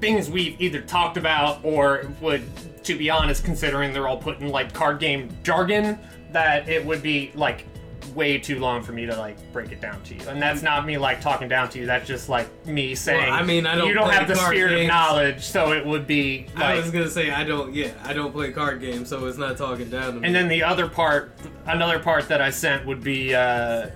[0.00, 2.42] things we've either talked about or would,
[2.82, 5.96] to be honest, considering they're all put in, like, card game jargon,
[6.32, 7.66] that it would be, like,
[8.14, 10.20] way too long for me to, like, break it down to you.
[10.28, 11.86] And that's not me, like, talking down to you.
[11.86, 14.82] That's just, like, me saying, I mean, I don't you don't have the spirit games.
[14.82, 17.72] of knowledge, so it would be, I was gonna say I don't.
[17.72, 20.26] Yeah, I don't play card games, so it's not talking down to me.
[20.26, 21.32] And then the other part,
[21.66, 23.86] another part that I sent would be, uh,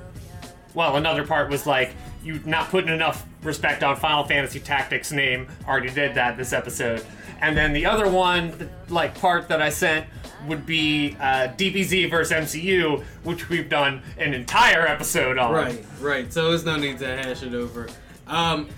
[0.72, 5.48] well, another part was like you not putting enough respect on Final Fantasy Tactics name.
[5.66, 7.04] Already did that this episode.
[7.40, 10.06] And then the other one, like part that I sent
[10.46, 15.52] would be uh, DBZ versus MCU, which we've done an entire episode on.
[15.52, 16.32] Right, right.
[16.32, 17.88] So there's no need to hash it over.
[18.26, 18.68] Um,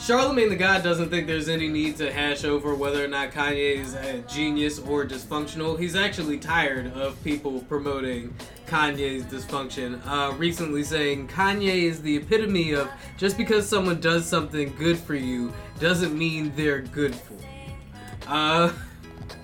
[0.00, 3.76] Charlemagne the God doesn't think there's any need to hash over whether or not Kanye
[3.76, 5.78] is a genius or dysfunctional.
[5.78, 8.34] He's actually tired of people promoting
[8.66, 10.00] Kanye's dysfunction.
[10.06, 15.14] Uh, recently saying Kanye is the epitome of just because someone does something good for
[15.14, 17.40] you doesn't mean they're good for you.
[18.28, 18.72] Uh,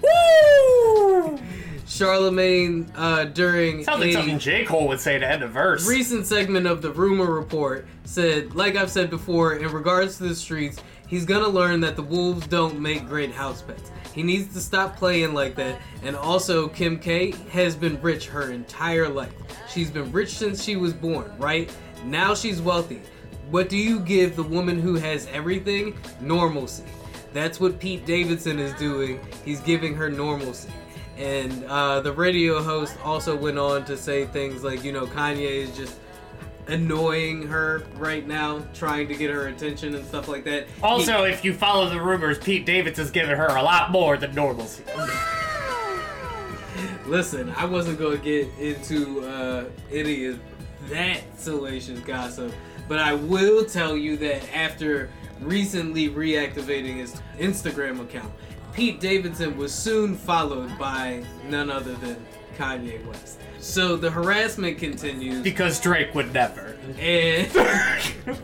[1.92, 4.64] Charlemagne uh, during Sounds like something J.
[4.64, 5.86] Cole would say to end a verse.
[5.86, 10.34] recent segment of the rumor report said, like I've said before, in regards to the
[10.34, 13.90] streets, he's gonna learn that the wolves don't make great house pets.
[14.14, 15.80] He needs to stop playing like that.
[16.02, 19.34] And also, Kim K has been rich her entire life.
[19.68, 21.74] She's been rich since she was born, right?
[22.04, 23.02] Now she's wealthy.
[23.50, 25.98] What do you give the woman who has everything?
[26.20, 26.84] Normalcy.
[27.34, 29.20] That's what Pete Davidson is doing.
[29.44, 30.70] He's giving her normalcy.
[31.22, 35.62] And uh, the radio host also went on to say things like, you know, Kanye
[35.62, 35.96] is just
[36.66, 40.66] annoying her right now, trying to get her attention and stuff like that.
[40.82, 44.82] Also, if you follow the rumors, Pete Davidson's giving her a lot more than normalcy.
[44.84, 45.00] He-
[47.06, 50.40] listen, I wasn't going to get into uh, any of
[50.88, 52.52] that salacious gossip,
[52.88, 55.08] but I will tell you that after
[55.40, 58.32] recently reactivating his Instagram account,
[58.72, 62.16] Pete Davidson was soon followed by none other than
[62.56, 63.38] Kanye West.
[63.58, 65.42] So the harassment continues.
[65.42, 66.76] Because Drake would never.
[66.98, 67.50] And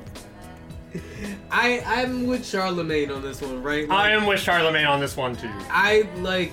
[1.50, 3.90] I I'm with Charlemagne on this one, right?
[3.90, 5.50] I am with Charlemagne on this one too.
[5.70, 6.52] I like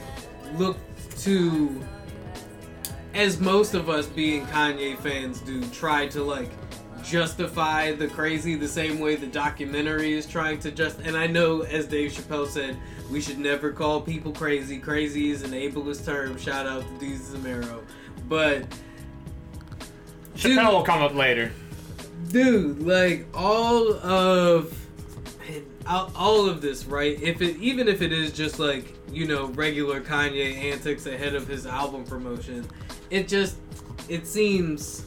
[0.55, 0.77] look
[1.19, 1.83] to
[3.13, 6.49] as most of us being Kanye fans do try to like
[7.05, 11.61] justify the crazy the same way the documentary is trying to just and I know
[11.61, 12.77] as Dave Chappelle said
[13.11, 14.79] we should never call people crazy.
[14.79, 16.37] Crazy is an ableist term.
[16.37, 17.83] Shout out to Deez Zamero.
[18.27, 18.65] But
[20.35, 21.51] Chappelle will come up later.
[22.29, 24.77] dude like all of
[25.85, 27.21] all all of this right?
[27.21, 31.47] If it even if it is just like you know regular kanye antics ahead of
[31.47, 32.67] his album promotion
[33.11, 33.57] it just
[34.09, 35.05] it seems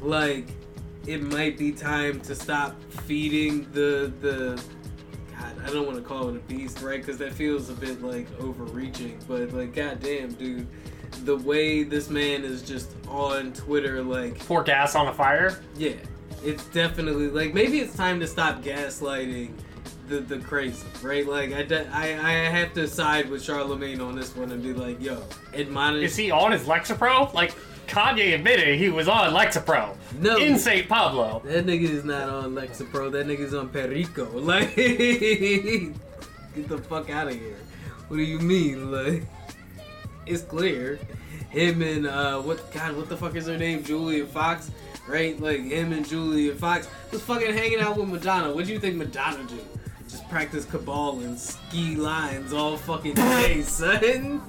[0.00, 0.46] like
[1.06, 4.62] it might be time to stop feeding the the
[5.38, 8.02] god i don't want to call it a beast right because that feels a bit
[8.02, 10.66] like overreaching but like goddamn dude
[11.24, 15.58] the way this man is just on twitter like Pour gas on a fire.
[15.76, 15.92] yeah,
[16.44, 19.52] it's definitely like maybe it's time to stop gaslighting
[20.08, 21.26] the the crazy, right?
[21.26, 24.72] Like I, de- I I have to side with Charlemagne on this one and be
[24.72, 25.22] like, yo,
[25.54, 26.04] admonish.
[26.04, 27.32] Is he on his Lexapro?
[27.32, 27.54] Like
[27.90, 29.96] Kanye admitted he was on Lexapro.
[30.20, 30.36] No.
[30.36, 30.88] In St.
[30.88, 31.42] Pablo.
[31.44, 33.10] That nigga is not on Lexapro.
[33.10, 34.26] That nigga's on Perico.
[34.40, 37.56] Like, get the fuck out of here.
[38.08, 38.92] What do you mean?
[38.92, 39.24] Like,
[40.24, 41.00] it's clear.
[41.50, 42.72] Him and uh, what?
[42.72, 43.82] God, what the fuck is her name?
[43.82, 44.70] Julia Fox,
[45.08, 45.38] right?
[45.40, 48.52] Like him and Julia Fox was fucking hanging out with Madonna.
[48.54, 49.58] What do you think Madonna do?
[50.08, 54.40] Just practice Kabbalah and ski lines all fucking day, son.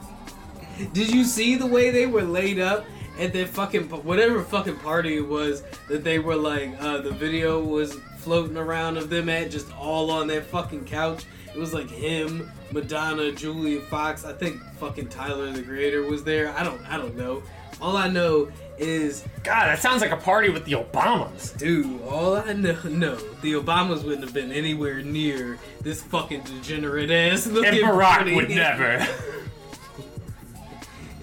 [0.93, 2.85] Did you see the way they were laid up
[3.21, 7.63] at that fucking whatever fucking party it was that they were like uh, the video
[7.63, 11.25] was floating around of them at just all on that fucking couch.
[11.53, 14.23] It was like him, Madonna, Julia Fox.
[14.25, 16.51] I think fucking Tyler the Creator was there.
[16.57, 17.43] I don't I don't know.
[17.81, 21.57] All I know is God, that sounds like a party with the Obamas.
[21.57, 27.11] Dude, all I know, no, the Obamas wouldn't have been anywhere near this fucking degenerate
[27.11, 28.35] ass And Barack party.
[28.35, 29.05] would never.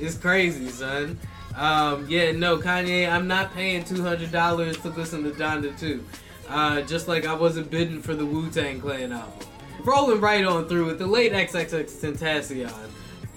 [0.00, 1.18] It's crazy, son.
[1.58, 6.04] Um, yeah, no, Kanye, I'm not paying two hundred dollars to listen to Donda 2.
[6.48, 9.46] Uh, just like I wasn't bidding for the Wu Tang Clan album.
[9.84, 12.72] Rolling right on through with the late XXX Tentacion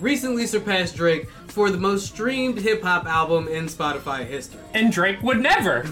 [0.02, 4.60] recently surpassed Drake for the most streamed hip hop album in Spotify history.
[4.74, 5.86] And Drake would never.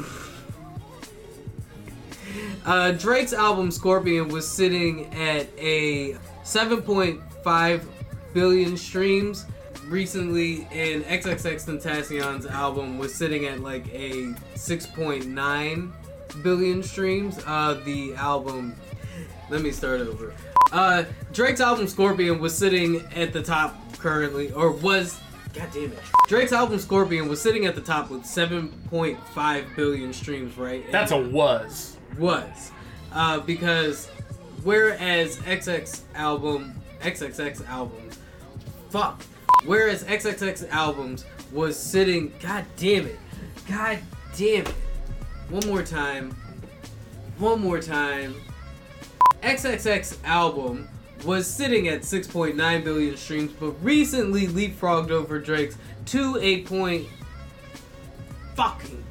[2.65, 6.13] Uh, Drake's album Scorpion was sitting at a
[6.44, 7.84] 7.5
[8.34, 9.46] billion streams
[9.89, 15.91] recently, in XXX Tentacion's album was sitting at like a 6.9
[16.43, 17.39] billion streams.
[17.45, 18.75] Uh, the album,
[19.49, 20.34] let me start over.
[20.71, 25.19] Uh, Drake's album Scorpion was sitting at the top currently, or was.
[25.54, 26.00] God damn it.
[26.27, 30.83] Drake's album Scorpion was sitting at the top with 7.5 billion streams, right?
[30.85, 31.98] And- That's a was.
[32.19, 32.71] was
[33.12, 34.08] uh, because
[34.63, 38.19] whereas XX album XXX albums
[38.90, 39.23] fuck
[39.65, 43.19] whereas XXX albums was sitting god damn it
[43.67, 44.00] god
[44.37, 44.75] damn it
[45.50, 46.31] one more time
[47.37, 48.35] one more time
[49.41, 50.87] XXX album
[51.25, 55.77] was sitting at 6.9 billion streams but recently leapfrogged over Drake's
[56.08, 57.08] to a point
[58.56, 59.04] fucking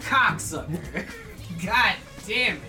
[0.00, 1.06] cocksucker
[1.64, 1.94] God
[2.26, 2.62] damn it.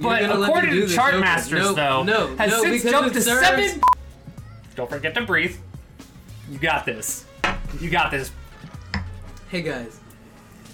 [0.00, 3.22] But gonna let me according to Chartmasters, no, though, no, has no, since jumped to
[3.22, 3.80] serves- seven.
[4.74, 5.56] Don't forget to breathe.
[6.50, 7.24] You got this.
[7.80, 8.32] You got this.
[9.48, 10.00] Hey guys,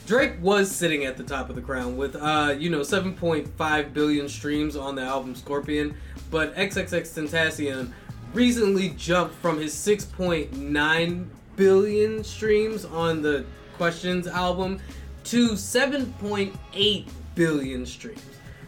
[0.06, 4.28] Drake was sitting at the top of the crown with uh, you know, 7.5 billion
[4.28, 5.94] streams on the album Scorpion,
[6.30, 7.92] but XXX Tentacion
[8.32, 11.26] recently jumped from his 6.9
[11.56, 13.44] billion streams on the
[13.76, 14.78] Questions album
[15.24, 18.22] to 7.8 billion streams,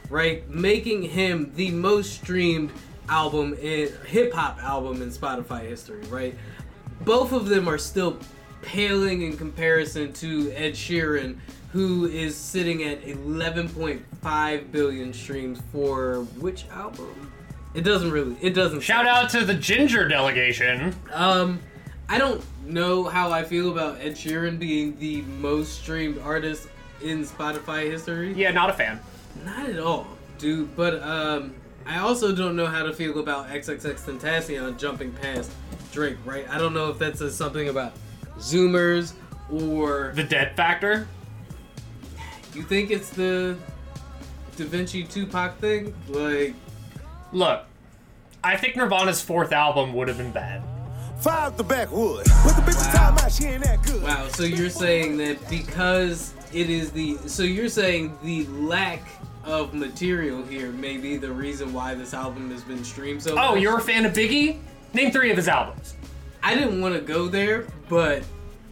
[0.08, 0.48] right?
[0.48, 2.72] Making him the most streamed
[3.08, 6.34] album in hip hop album in Spotify history, right?
[7.02, 8.18] Both of them are still
[8.62, 11.36] paling in comparison to Ed Sheeran,
[11.72, 17.32] who is sitting at 11.5 billion streams for which album?
[17.74, 18.36] It doesn't really.
[18.40, 18.80] It doesn't.
[18.80, 20.94] Shout out to the Ginger delegation.
[21.12, 21.60] Um,
[22.08, 26.68] I don't know how I feel about Ed Sheeran being the most streamed artist
[27.02, 28.32] in Spotify history.
[28.34, 29.00] Yeah, not a fan.
[29.44, 30.06] Not at all,
[30.38, 30.76] dude.
[30.76, 31.54] But um,
[31.86, 35.50] I also don't know how to feel about XXX Tentacion jumping past
[35.92, 36.16] Drake.
[36.24, 36.48] Right?
[36.48, 37.92] I don't know if that says something about
[38.38, 39.12] Zoomers
[39.50, 41.06] or The dead factor.
[42.54, 43.56] you think it's the
[44.56, 45.94] Da Vinci Tupac thing.
[46.08, 46.54] Like,
[47.32, 47.64] Look,
[48.44, 50.62] I think Nirvana's fourth album would have been bad.
[51.20, 52.26] Fire up the backwood.
[52.42, 54.02] Put the bitch in time out, she ain't that good.
[54.02, 54.26] wow.
[54.28, 59.02] So you're saying that because it is the so you're saying the lack
[59.44, 63.52] of material here may be the reason why this album has been streamed so Oh,
[63.54, 63.60] much?
[63.60, 64.58] you're a fan of Biggie?
[64.94, 65.94] Name three of his albums.
[66.42, 68.22] I didn't want to go there, but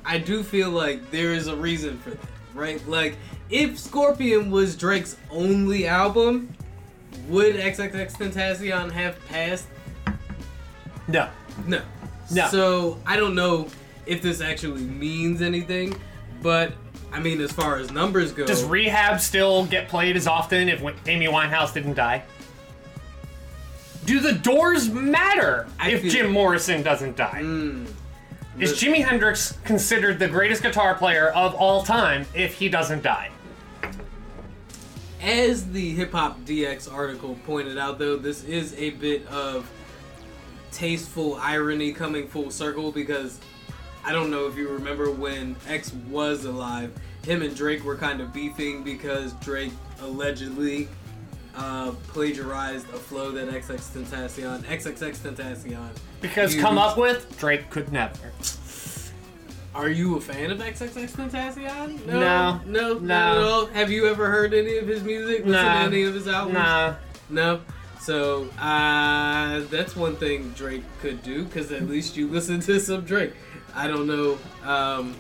[0.05, 2.19] I do feel like there is a reason for that,
[2.55, 2.87] right?
[2.89, 3.17] Like,
[3.49, 6.55] if Scorpion was Drake's only album,
[7.29, 9.67] would XXX Tentacion have passed?
[11.09, 11.29] No.
[11.67, 11.83] No.
[12.31, 12.47] No.
[12.49, 13.67] So I don't know
[14.07, 15.95] if this actually means anything,
[16.43, 16.73] but
[17.13, 20.83] I mean, as far as numbers go, Does Rehab still get played as often if
[21.09, 22.23] Amy Winehouse didn't die?
[24.05, 27.41] Do the doors matter I if feel- Jim Morrison doesn't die?
[27.43, 27.87] Mm,
[28.59, 28.73] Is.
[28.81, 33.31] Jimi Hendrix considered the greatest guitar player of all time if he doesn't die?
[35.23, 39.71] as the Hip Hop DX article pointed out, though, this is a bit of
[40.73, 43.39] tasteful irony coming full circle because
[44.05, 46.93] I don't know if you remember when X was alive,
[47.25, 50.89] him and Drake were kind of beefing because Drake allegedly
[51.55, 55.89] uh, plagiarized a flow that XX Tentacion, XXX Tentacion.
[56.21, 56.65] Because used.
[56.65, 58.33] come up with Drake could never.
[59.75, 62.05] Are you a fan of XXX Tentacion?
[62.07, 62.61] No.
[62.67, 63.15] no, not No.
[63.15, 63.67] at all.
[63.67, 65.39] Have you ever heard any of his music?
[65.45, 65.81] Listened Nah.
[65.81, 66.55] to any of his albums?
[66.55, 66.95] Nah.
[67.29, 67.61] No.
[68.01, 73.03] So uh, that's one thing Drake could do because at least you listen to some
[73.03, 73.35] Drake.
[73.75, 74.39] I don't know.
[74.65, 75.15] Um,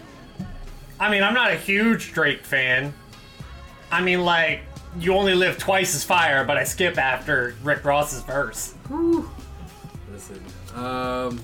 [0.99, 2.93] I mean, I'm not a huge Drake fan.
[3.91, 4.61] I mean, like,
[4.99, 8.75] you only live twice as fire, but I skip after Rick Ross's verse.
[8.89, 9.31] whew.
[10.13, 10.43] listen.
[10.75, 11.41] Um,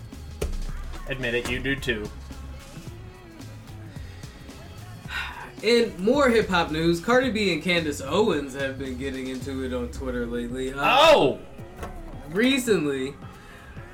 [1.08, 2.08] Admit it, you do too.
[5.62, 9.72] in more hip hop news, Cardi B and Candace Owens have been getting into it
[9.72, 10.72] on Twitter lately.
[10.72, 11.38] Uh, Oh!
[12.30, 13.14] Recently,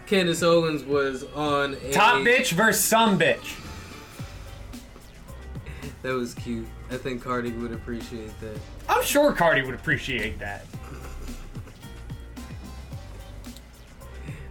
[0.06, 3.58] Candace Owens was on a, Top bitch versus some bitch.
[6.02, 6.66] That was cute.
[6.90, 8.58] I think Cardi would appreciate that.
[8.88, 10.66] I'm sure Cardi would appreciate that.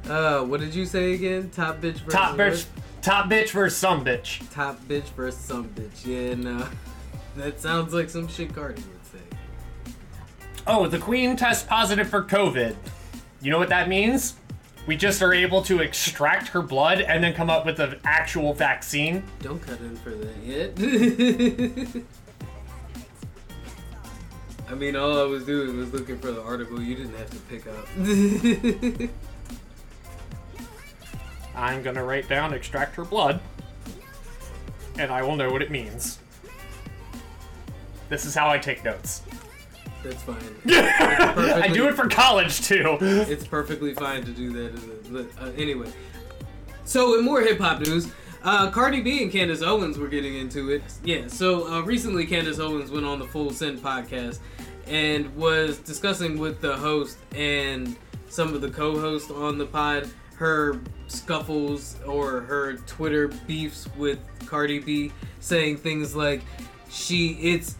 [0.10, 1.50] Uh, what did you say again?
[1.52, 2.54] Top bitch versus Top what?
[2.54, 2.66] bitch,
[3.02, 4.50] top bitch versus some bitch.
[4.52, 6.06] Top bitch versus some bitch.
[6.06, 6.68] Yeah, no.
[7.38, 9.96] That sounds like some shit Cardi would say.
[10.68, 12.76] Oh, the queen tests positive for COVID.
[13.42, 14.34] You know what that means?
[14.88, 18.54] We just are able to extract her blood and then come up with an actual
[18.54, 19.24] vaccine.
[19.42, 22.04] Don't cut in for that yet.
[24.70, 27.38] I mean, all I was doing was looking for the article you didn't have to
[27.42, 27.86] pick up.
[31.56, 33.42] I'm gonna write down extract her blood,
[34.98, 36.20] and I will know what it means.
[38.10, 39.22] This is how I take notes.
[40.04, 40.38] That's fine.
[40.68, 42.98] I do it for college too.
[43.02, 44.74] It's perfectly fine to do that.
[44.76, 45.14] isn't it?
[45.38, 45.92] But, uh, anyway,
[46.86, 48.12] so in more hip hop news,
[48.44, 50.82] uh, Cardi B and Candace Owens were getting into it.
[51.04, 54.40] Yeah, so uh, recently Candace Owens went on the Full Send podcast
[54.88, 57.96] and was discussing with the host and
[58.30, 60.10] some of the co-hosts on the pod
[60.42, 66.42] her scuffles or her Twitter beefs with Cardi B, saying things like
[66.90, 67.76] she it's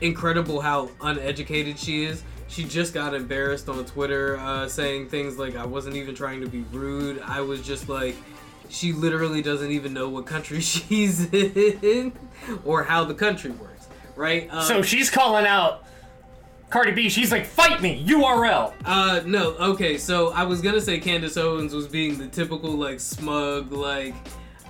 [0.00, 2.22] incredible how uneducated she is.
[2.48, 6.48] She just got embarrassed on Twitter, uh, saying things like, I wasn't even trying to
[6.48, 7.22] be rude.
[7.24, 8.16] I was just like,
[8.68, 12.12] she literally doesn't even know what country she's in
[12.64, 14.48] or how the country works, right?
[14.52, 15.84] Um, So she's calling out
[16.70, 18.72] Cardi B, she's like, fight me, URL.
[18.84, 23.00] Uh, no, okay, so I was gonna say Candace Owens was being the typical, like,
[23.00, 24.14] smug, like,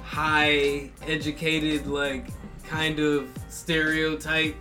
[0.02, 2.26] high educated, like,
[2.66, 4.56] kind of stereotype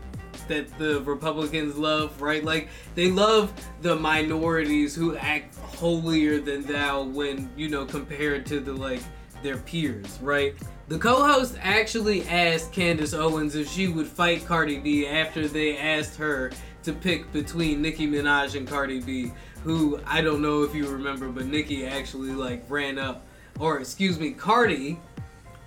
[0.50, 2.44] that the Republicans love, right?
[2.44, 8.60] Like, they love the minorities who act holier than thou when, you know, compared to
[8.60, 9.02] the, like,
[9.42, 10.54] their peers, right?
[10.90, 16.18] The co-host actually asked Candace Owens if she would fight Cardi B after they asked
[16.18, 16.52] her
[16.84, 19.32] to pick between Nicki Minaj and Cardi B,
[19.64, 23.26] who I don't know if you remember, but Nicki actually like ran up,
[23.60, 25.00] or excuse me, Cardi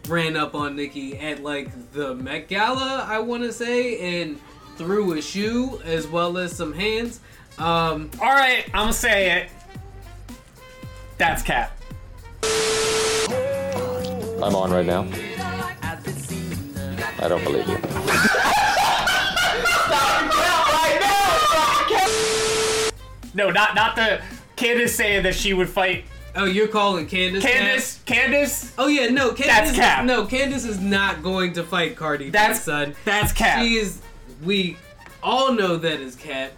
[0.09, 4.41] ran up on Nicki at like the Met Gala, I want to say, and
[4.77, 7.21] threw a shoe as well as some hands.
[7.59, 9.51] Um, All right, I'm gonna say it.
[11.19, 11.77] That's cap.
[14.43, 15.07] I'm on right now.
[17.21, 17.79] I don't believe you.
[23.35, 24.21] No, not not the
[24.57, 26.05] Candace saying that she would fight
[26.35, 27.45] oh, you're calling Candace?
[27.45, 28.01] Candace.
[28.05, 28.73] Candace.
[28.79, 29.47] Oh yeah, no, Candace.
[29.47, 30.05] That's is- cap.
[30.05, 32.31] no, Candace is not going to fight Cardi.
[32.31, 32.95] That's son.
[33.05, 33.63] That's cap.
[33.63, 34.01] She is.
[34.45, 34.77] We
[35.23, 36.53] all know that is Cat.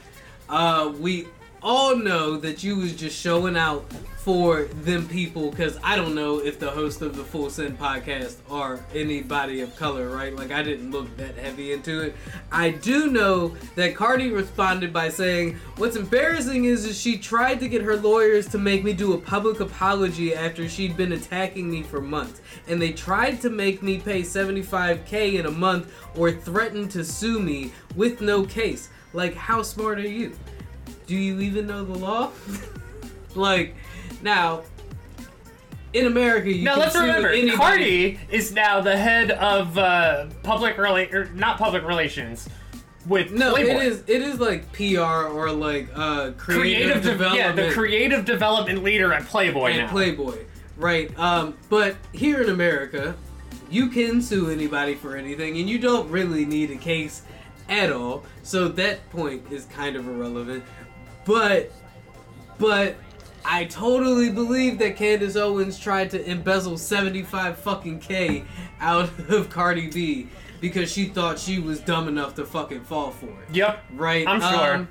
[0.49, 1.27] Uh, we
[1.63, 3.85] all know that you was just showing out
[4.25, 8.37] for them people because I don't know if the host of the Full Send podcast
[8.49, 10.35] are anybody of color, right?
[10.35, 12.17] Like I didn't look that heavy into it.
[12.51, 17.69] I do know that Cardi responded by saying, "What's embarrassing is, is she tried to
[17.69, 21.83] get her lawyers to make me do a public apology after she'd been attacking me
[21.83, 26.91] for months, and they tried to make me pay 75k in a month or threatened
[26.93, 28.89] to sue me with no case.
[29.13, 30.33] Like, how smart are you?
[31.07, 32.33] Do you even know the law?
[33.35, 33.75] like,
[34.25, 34.63] now."
[35.93, 37.57] In America, you Now can let's sue remember, anybody.
[37.57, 42.49] Cardi is now the head of uh, public rela- or not public relations
[43.07, 43.71] with No, Playboy.
[43.71, 44.99] it is it is like PR
[45.29, 46.41] or like uh creative,
[46.97, 47.37] creative, de- development.
[47.39, 49.89] yeah, the creative development leader at Playboy and now.
[49.89, 50.39] Playboy,
[50.77, 51.17] right?
[51.17, 53.15] Um, but here in America,
[53.71, 57.23] you can sue anybody for anything, and you don't really need a case
[57.69, 58.25] at all.
[58.43, 60.65] So that point is kind of irrelevant.
[61.25, 61.71] But,
[62.59, 62.97] but
[63.45, 68.45] I totally believe that Candace Owens tried to embezzle 75 fucking K
[68.81, 70.29] out of Cardi B
[70.61, 73.55] because she thought she was dumb enough to fucking fall for it.
[73.55, 74.27] Yep, Right?
[74.27, 74.75] I'm sure.
[74.77, 74.89] Um,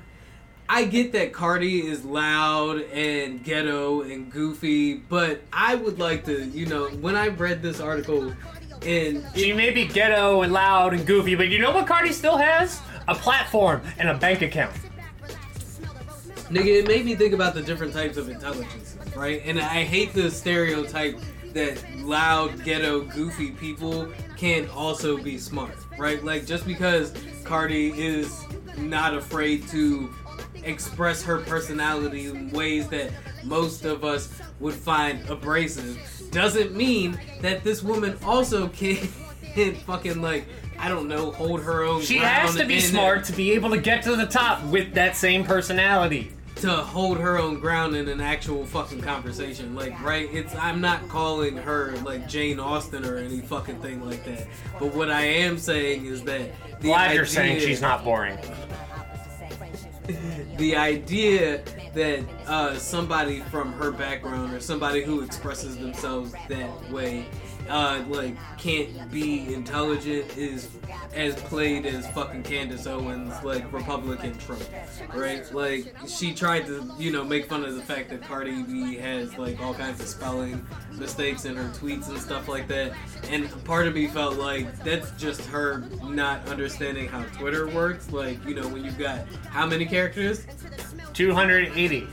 [0.68, 6.44] I get that Cardi is loud and ghetto and goofy, but I would like to,
[6.46, 8.32] you know, when I read this article
[8.82, 12.38] and She may be ghetto and loud and goofy, but you know what Cardi still
[12.38, 12.80] has?
[13.08, 14.74] A platform and a bank account.
[16.50, 19.42] Nigga, it made me think about the different types of intelligence, right?
[19.44, 21.18] And I hate the stereotype
[21.54, 26.22] that loud, ghetto, goofy people can also be smart, right?
[26.22, 27.14] Like, just because
[27.44, 28.44] Cardi is
[28.76, 30.12] not afraid to
[30.64, 33.10] express her personality in ways that
[33.44, 34.28] most of us
[34.60, 35.98] would find abrasive
[36.30, 38.68] doesn't mean that this woman also
[39.54, 40.46] can fucking, like,
[40.78, 43.78] I don't know, hold her own She has to be smart to be able to
[43.80, 46.30] get to the top with that same personality.
[46.56, 49.74] to hold her own ground in an actual fucking conversation.
[49.74, 50.28] Like, right?
[50.32, 54.46] It's I'm not calling her like Jane Austen or any fucking thing like that.
[54.78, 56.50] But what I am saying is that
[56.80, 58.38] the Glad idea, you're saying she's not boring.
[60.56, 61.62] the idea
[61.94, 67.26] that uh, somebody from her background or somebody who expresses themselves that way
[67.68, 70.68] uh, like can't be intelligent is
[71.14, 74.64] as played as fucking Candace Owens like Republican Trump
[75.14, 75.52] right?
[75.52, 79.36] Like she tried to you know make fun of the fact that Cardi B has
[79.38, 82.92] like all kinds of spelling mistakes in her tweets and stuff like that.
[83.30, 88.10] And part of me felt like that's just her not understanding how Twitter works.
[88.10, 90.46] Like you know when you've got how many characters?
[91.12, 92.08] 280.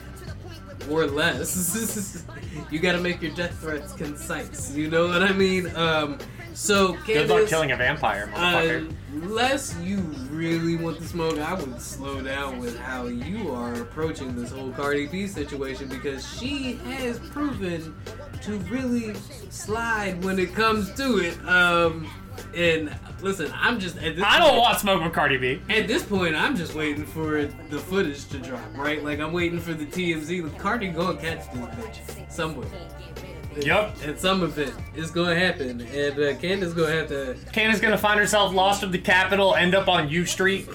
[0.90, 2.26] Or less.
[2.72, 4.76] you got to make your death threats concise.
[4.76, 5.74] You know what I mean?
[5.76, 6.20] Um,
[6.54, 8.94] so Good luck killing a vampire, motherfucker.
[9.14, 9.98] Unless you
[10.30, 14.72] really want the smoke, I would slow down with how you are approaching this whole
[14.72, 17.96] Cardi B situation because she has proven
[18.42, 19.14] to really
[19.50, 21.38] slide when it comes to it.
[21.48, 22.10] Um,
[22.56, 25.62] and listen, I'm just at this I don't point- want smoke with Cardi B.
[25.70, 29.04] at this point, I'm just waiting for the footage to drop, right?
[29.04, 30.42] Like I'm waiting for the TMZ.
[30.44, 32.68] Like, Cardi gonna catch this bitch somewhere.
[33.62, 33.96] Yup.
[34.06, 37.36] And some of it is gonna happen, and uh, Candace gonna have to.
[37.52, 40.70] Candace gonna find herself lost of the Capitol, end up on U Street.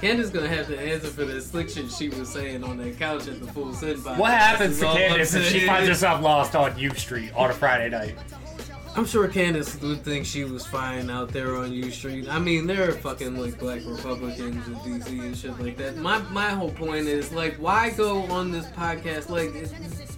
[0.00, 3.26] Candace gonna have to answer for the slick shit she was saying on that couch
[3.26, 4.02] at the full send.
[4.04, 7.90] What happens to Candace if she finds herself lost on U Street on a Friday
[7.90, 8.16] night?
[8.96, 12.28] I'm sure Candace would think she was fine out there on U Street.
[12.28, 15.96] I mean, there are fucking like black Republicans in DC and shit like that.
[15.96, 19.28] My my whole point is like, why go on this podcast?
[19.28, 19.52] Like,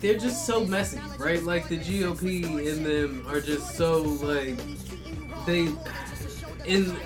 [0.01, 1.43] they're just so messy, right?
[1.43, 4.59] Like the GOP in them are just so like
[5.47, 5.69] they
[6.65, 6.97] in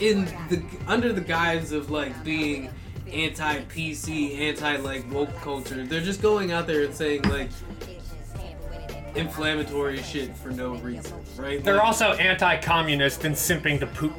[0.00, 2.70] in the under the guise of like being
[3.10, 5.84] anti PC, anti like woke culture.
[5.84, 7.50] They're just going out there and saying like
[9.14, 11.62] inflammatory shit for no reason, right?
[11.62, 14.14] They're Like, also anti-communist and simping to Putin.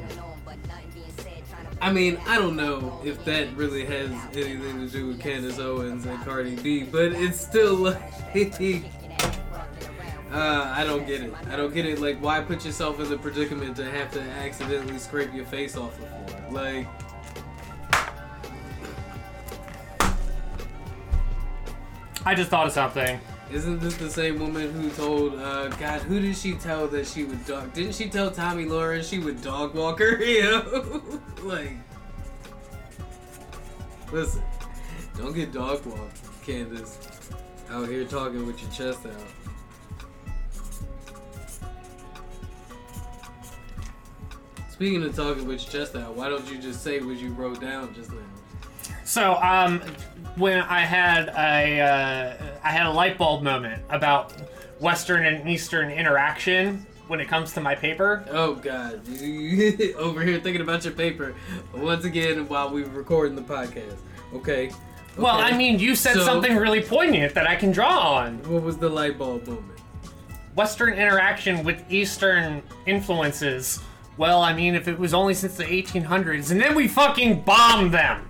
[1.80, 6.06] I mean, I don't know if that really has anything to do with Candace Owens
[6.06, 8.02] and Cardi B, but it's still like.
[10.32, 11.32] Uh, I don't get it.
[11.50, 12.00] I don't get it.
[12.00, 15.96] Like, why put yourself in the predicament to have to accidentally scrape your face off
[15.98, 16.50] the floor?
[16.50, 16.86] Like,
[22.24, 23.20] I just thought of something.
[23.50, 27.24] Isn't this the same woman who told, uh, God, who did she tell that she
[27.24, 27.72] would dog?
[27.72, 30.16] Didn't she tell Tomi Lahren she would dog walk her?
[30.24, 31.20] You know?
[31.42, 31.72] like,
[34.12, 34.42] listen,
[35.16, 36.98] don't get dog walked, Candace.
[37.70, 39.12] Out here talking with your chest out.
[44.70, 47.60] Speaking of talking with your chest out, why don't you just say what you wrote
[47.60, 48.18] down just now?
[49.06, 49.80] So, um,
[50.34, 54.32] when I had a, uh, I had a light bulb moment about
[54.80, 58.24] Western and Eastern interaction when it comes to my paper.
[58.30, 58.94] Oh God,
[59.96, 61.34] over here thinking about your paper
[61.72, 63.96] once again while we were recording the podcast.
[64.34, 64.72] Okay.
[65.16, 68.38] Well, I mean, you said So- something really poignant that I can draw on.
[68.50, 69.78] What was the light bulb moment?
[70.56, 73.80] Western interaction with Eastern influences.
[74.16, 77.92] Well, I mean, if it was only since the 1800s, and then we fucking bombed
[77.92, 78.28] them.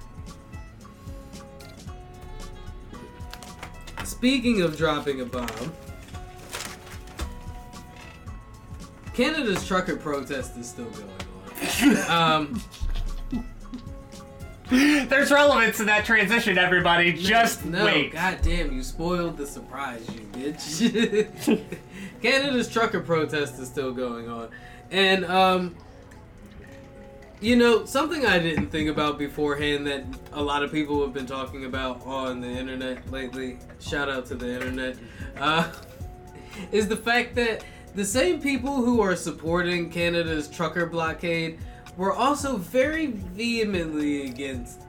[4.16, 5.46] Speaking of dropping a bomb,
[9.12, 12.42] Canada's trucker protest is still going on.
[12.42, 12.62] um,
[15.08, 17.12] There's relevance to that transition, everybody.
[17.12, 18.14] Just no, wait.
[18.14, 21.62] goddamn, you spoiled the surprise, you bitch.
[22.22, 24.48] Canada's trucker protest is still going on,
[24.90, 25.76] and um,
[27.40, 31.26] you know something I didn't think about beforehand that a lot of people have been
[31.26, 33.58] talking about on the internet lately.
[33.80, 34.96] Shout out to the internet.
[35.38, 35.70] Uh,
[36.72, 37.64] is the fact that
[37.94, 41.58] the same people who are supporting Canada's trucker blockade
[41.96, 44.82] were also very vehemently against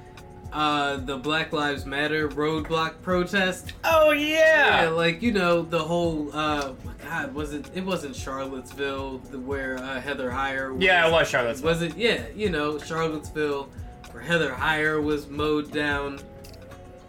[0.54, 3.74] uh, the Black Lives Matter roadblock protest.
[3.84, 4.90] Oh Yeah, yeah.
[4.90, 6.30] like you know the whole.
[6.34, 6.74] Uh,
[7.08, 7.70] God, was it?
[7.74, 10.74] It wasn't Charlottesville where uh, Heather Heyer.
[10.74, 11.70] Was, Yeah, it was Charlottesville.
[11.70, 11.96] Was it?
[11.96, 13.70] Yeah, you know Charlottesville,
[14.12, 16.20] where Heather Heyer was mowed down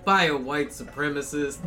[0.04, 1.58] by a white supremacist.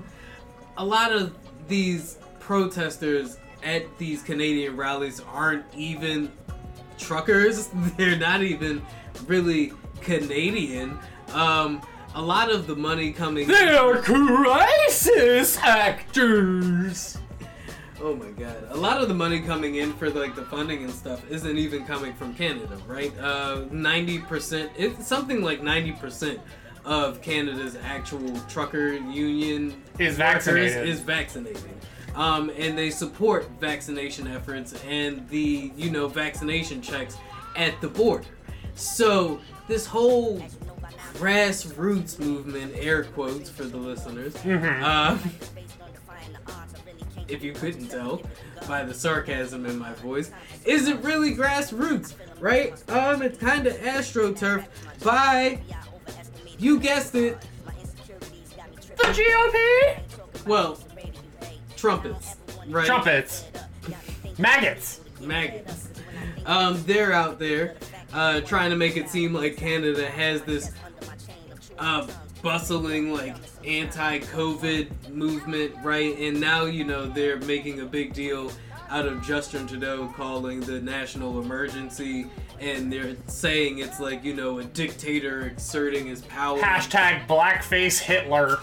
[0.77, 1.35] A lot of
[1.67, 6.31] these protesters at these Canadian rallies aren't even
[6.97, 7.67] truckers.
[7.97, 8.81] They're not even
[9.27, 10.97] really Canadian.
[11.33, 11.81] Um,
[12.15, 13.45] a lot of the money coming.
[13.45, 17.17] They're crisis actors.
[18.01, 18.67] Oh my god.
[18.69, 21.85] A lot of the money coming in for like the funding and stuff isn't even
[21.85, 23.13] coming from Canada, right?
[23.19, 26.39] Uh 90% it's something like 90%
[26.83, 30.87] of Canada's actual trucker union Is vaccinated.
[30.87, 31.61] is vaccinated.
[32.15, 37.15] Um, and they support vaccination efforts and the, you know, vaccination checks
[37.55, 38.25] at the border.
[38.75, 40.43] So this whole
[41.13, 45.17] grassroots movement, air quotes for the listeners, uh,
[47.31, 48.21] if you couldn't tell
[48.67, 50.31] by the sarcasm in my voice,
[50.65, 52.73] isn't really grassroots, right?
[52.89, 54.65] Um, it's kind of astroturf
[55.03, 55.59] by,
[56.59, 57.37] you guessed it,
[58.97, 59.99] The GOP.
[60.45, 60.77] well,
[61.75, 62.35] trumpets,
[62.67, 62.85] right?
[62.85, 63.45] Trumpets.
[64.37, 65.01] Maggots.
[65.19, 65.87] maggots.
[66.45, 67.75] Um, they're out there
[68.13, 70.71] uh, trying to make it seem like Canada has this
[71.79, 72.05] uh,
[72.41, 73.35] bustling, like,
[73.65, 76.17] anti COVID movement, right?
[76.17, 78.51] And now, you know, they're making a big deal
[78.89, 82.27] out of Justin Trudeau calling the national emergency,
[82.59, 86.59] and they're saying it's like, you know, a dictator exerting his power.
[86.59, 88.59] Hashtag blackface Hitler.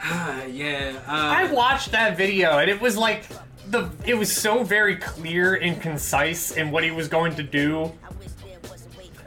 [0.48, 0.98] yeah.
[1.06, 3.26] Uh, I watched that video and it was like
[3.68, 7.92] the it was so very clear and concise in what he was going to do.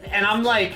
[0.06, 0.74] And I'm like,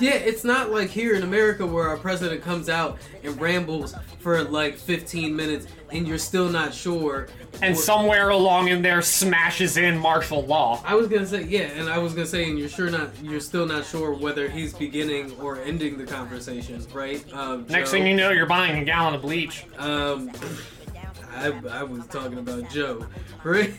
[0.00, 4.42] Yeah, it's not like here in America where our president comes out and rambles for
[4.44, 7.28] like 15 minutes and you're still not sure.
[7.62, 10.80] and somewhere along in there smashes in martial law.
[10.84, 13.40] I was gonna say yeah, and I was gonna say, and you're sure not, you're
[13.40, 17.24] still not sure whether he's beginning or ending the conversation, right?
[17.32, 19.64] Um, Next thing you know, you're buying a gallon of bleach.
[19.78, 20.30] um,
[21.32, 23.06] I, I was talking about Joe,
[23.44, 23.72] right?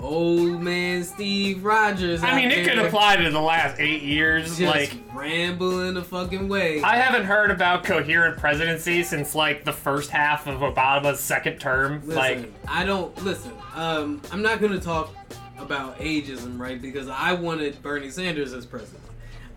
[0.00, 2.22] Old man Steve Rogers.
[2.22, 4.56] I mean, it could apply to the last eight years.
[4.56, 6.82] Just like, rambling a fucking way.
[6.82, 12.00] I haven't heard about coherent presidency since like the first half of Obama's second term.
[12.06, 13.52] Listen, like, I don't listen.
[13.74, 15.14] Um, I'm not gonna talk
[15.58, 16.80] about ageism, right?
[16.80, 19.02] Because I wanted Bernie Sanders as president.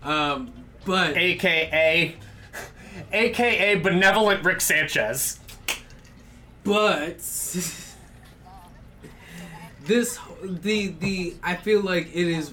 [0.02, 0.52] Um,
[0.84, 2.16] but AKA,
[3.12, 5.40] AKA benevolent Rick Sanchez.
[6.62, 7.16] but
[9.86, 12.52] this the the I feel like it is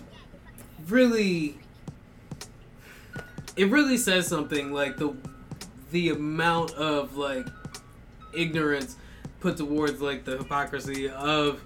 [0.88, 1.58] really
[3.56, 5.16] it really says something like the
[5.92, 7.48] the amount of like
[8.34, 8.96] ignorance
[9.40, 11.62] put towards like the hypocrisy of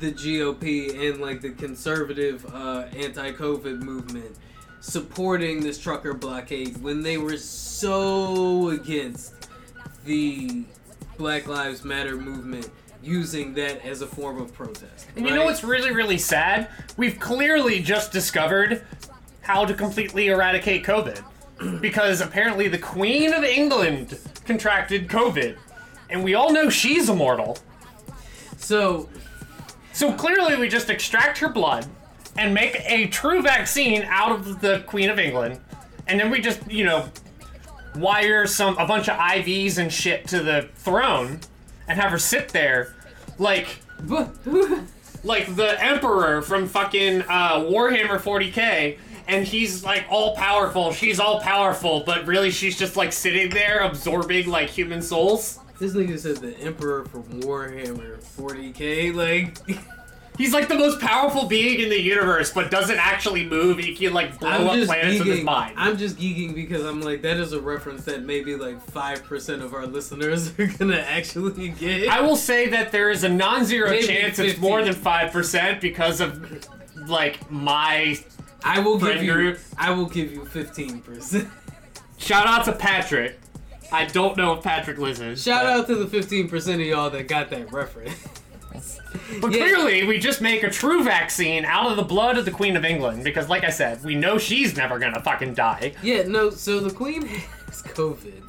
[0.00, 4.36] the GOP and like the conservative uh, anti-COVID movement
[4.80, 9.48] supporting this trucker blockade when they were so against
[10.04, 10.64] the
[11.16, 12.68] Black Lives Matter movement
[13.02, 15.08] using that as a form of protest.
[15.16, 16.68] And you know what's really, really sad?
[16.96, 18.84] We've clearly just discovered
[19.40, 21.22] how to completely eradicate COVID.
[21.80, 25.56] because apparently the Queen of England contracted COVID.
[26.10, 27.58] And we all know she's immortal.
[28.56, 29.08] So
[29.92, 31.86] So clearly we just extract her blood
[32.36, 35.60] and make a true vaccine out of the Queen of England.
[36.06, 37.08] And then we just, you know,
[37.96, 41.40] wire some a bunch of IVs and shit to the throne
[41.88, 42.94] and have her sit there
[43.38, 43.80] like
[45.24, 50.92] like the emperor from fucking uh, Warhammer 40k, and he's like all powerful.
[50.92, 55.58] She's all powerful, but really she's just like sitting there absorbing like human souls.
[55.78, 59.14] this nigga said the Emperor from Warhammer 40k.
[59.14, 59.58] Like
[60.38, 63.78] He's like the most powerful being in the universe, but doesn't actually move.
[63.78, 65.44] He can like blow I'm up just planets with his geeking.
[65.44, 65.74] mind.
[65.76, 69.62] I'm just geeking because I'm like that is a reference that maybe like five percent
[69.62, 72.08] of our listeners are gonna actually get.
[72.08, 75.80] I will say that there is a non-zero Maybe chance it's more than five percent
[75.82, 76.66] because of
[77.08, 78.16] like my
[78.64, 79.32] I will give you.
[79.34, 79.58] group.
[79.76, 81.48] I will give you fifteen percent.
[82.16, 83.38] shout out to Patrick.
[83.92, 85.42] I don't know if Patrick listens.
[85.42, 88.16] Shout but- out to the fifteen percent of y'all that got that reference.
[89.40, 89.58] But Yeah.
[89.58, 92.84] clearly, we just make a true vaccine out of the blood of the Queen of
[92.84, 95.92] England because, like I said, we know she's never gonna fucking die.
[96.02, 96.50] yeah, no.
[96.50, 97.26] So the Queen
[97.66, 98.42] has COVID.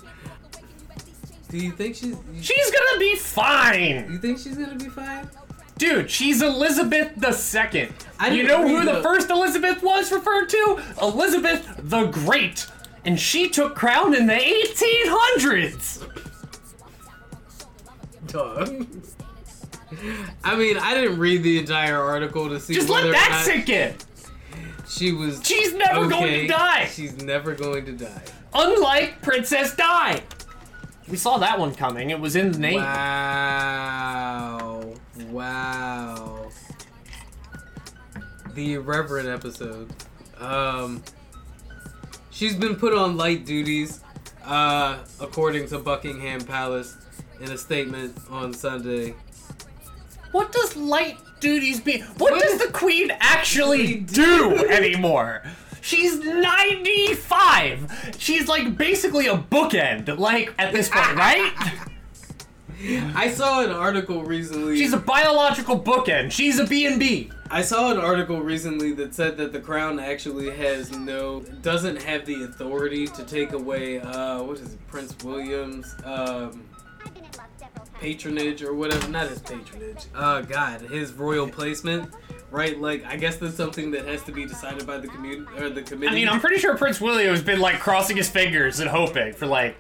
[1.49, 2.07] Do you think she's?
[2.09, 5.29] You, She's gonna be fine, you think she's gonna be fine?
[5.77, 6.09] dude.
[6.09, 7.89] She's Elizabeth II.
[8.19, 10.79] I You know who the the- first Elizabeth was referred to?
[11.01, 12.65] Elizabeth the Great,
[13.05, 16.07] and she took crown in the 1800s.
[18.27, 18.87] Dog.
[20.43, 23.95] I mean, I didn't read the entire article to see Just let that sink in.
[24.87, 25.41] she was.
[25.45, 26.85] She's never going to die.
[26.87, 28.23] She's never going to die.
[28.53, 30.21] Unlike Princess Di.
[31.09, 32.11] We saw that one coming.
[32.11, 32.81] It was in the name.
[32.81, 34.93] Wow.
[35.29, 36.49] Wow.
[38.53, 39.91] The irreverent episode.
[40.39, 41.03] Um
[42.31, 44.01] She's been put on light duties,
[44.43, 46.97] uh, according to Buckingham Palace
[47.39, 49.13] in a statement on Sunday.
[50.33, 52.01] What does light duties mean?
[52.17, 55.43] What does the queen actually do anymore?
[55.79, 58.15] She's 95.
[58.17, 61.53] She's like basically a bookend, like at this point, right?
[63.15, 64.75] I saw an article recently.
[64.77, 66.31] She's a biological bookend.
[66.31, 67.31] She's a B&B.
[67.51, 72.25] I saw an article recently that said that the crown actually has no doesn't have
[72.25, 76.63] the authority to take away uh what is it Prince William's um
[78.03, 82.13] patronage or whatever not his patronage Oh god his royal placement
[82.51, 85.69] right like I guess that's something that has to be decided by the community or
[85.69, 88.81] the committee I mean, I'm pretty sure Prince William has been like crossing his fingers
[88.81, 89.77] and hoping for like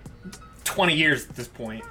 [0.63, 1.83] 20 years at this point.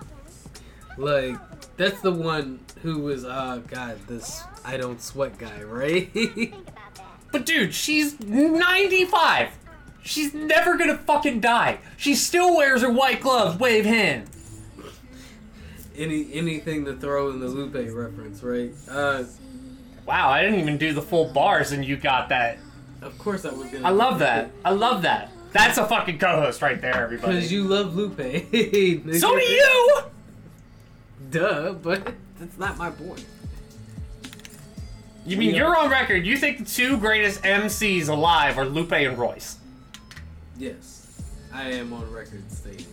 [0.97, 1.37] like
[1.77, 6.11] that's the one who was uh god this I don't sweat guy right
[7.33, 9.49] But dude, she's 95.
[10.03, 11.79] She's never gonna fucking die.
[11.97, 14.29] She still wears her white gloves, wave hands.
[15.97, 19.25] Any anything to throw in the Lupe reference right uh
[20.07, 22.59] Wow, I didn't even do the full bars and you got that.
[23.03, 23.87] Of course, I was gonna.
[23.87, 24.51] I love that.
[24.65, 25.31] I love that.
[25.53, 27.35] That's a fucking co-host right there, everybody.
[27.37, 28.17] Because you love Lupe.
[29.21, 29.99] so do you.
[31.31, 33.25] Duh, but that's not my point.
[35.25, 35.59] You mean Yeah.
[35.59, 36.27] you're on record?
[36.27, 39.59] You think the two greatest MCs alive are Lupe and Royce?
[40.59, 41.23] Yes,
[41.53, 42.87] I am on record stating.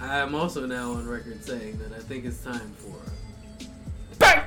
[0.00, 2.96] I am also now on record saying that I think it's time for.
[4.18, 4.44] Bang!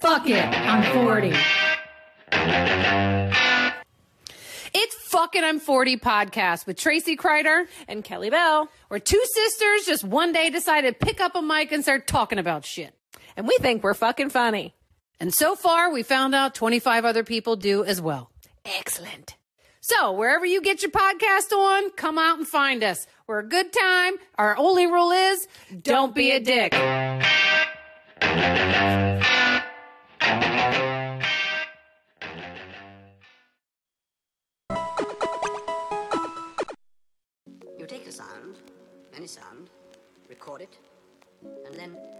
[0.00, 0.44] Fuck it.
[0.44, 1.32] I'm 40.
[4.74, 8.68] It's fucking Fucking I'm 40 podcast with Tracy Kreider and Kelly Bell.
[8.90, 12.38] We're two sisters just one day decided to pick up a mic and start talking
[12.38, 12.94] about shit.
[13.36, 14.74] And we think we're fucking funny.
[15.20, 18.30] And so far, we found out 25 other people do as well.
[18.64, 19.36] Excellent.
[19.80, 23.06] So, wherever you get your podcast on, come out and find us.
[23.26, 24.14] We're a good time.
[24.36, 25.46] Our only rule is
[25.82, 26.72] don't be a dick.
[28.22, 29.13] You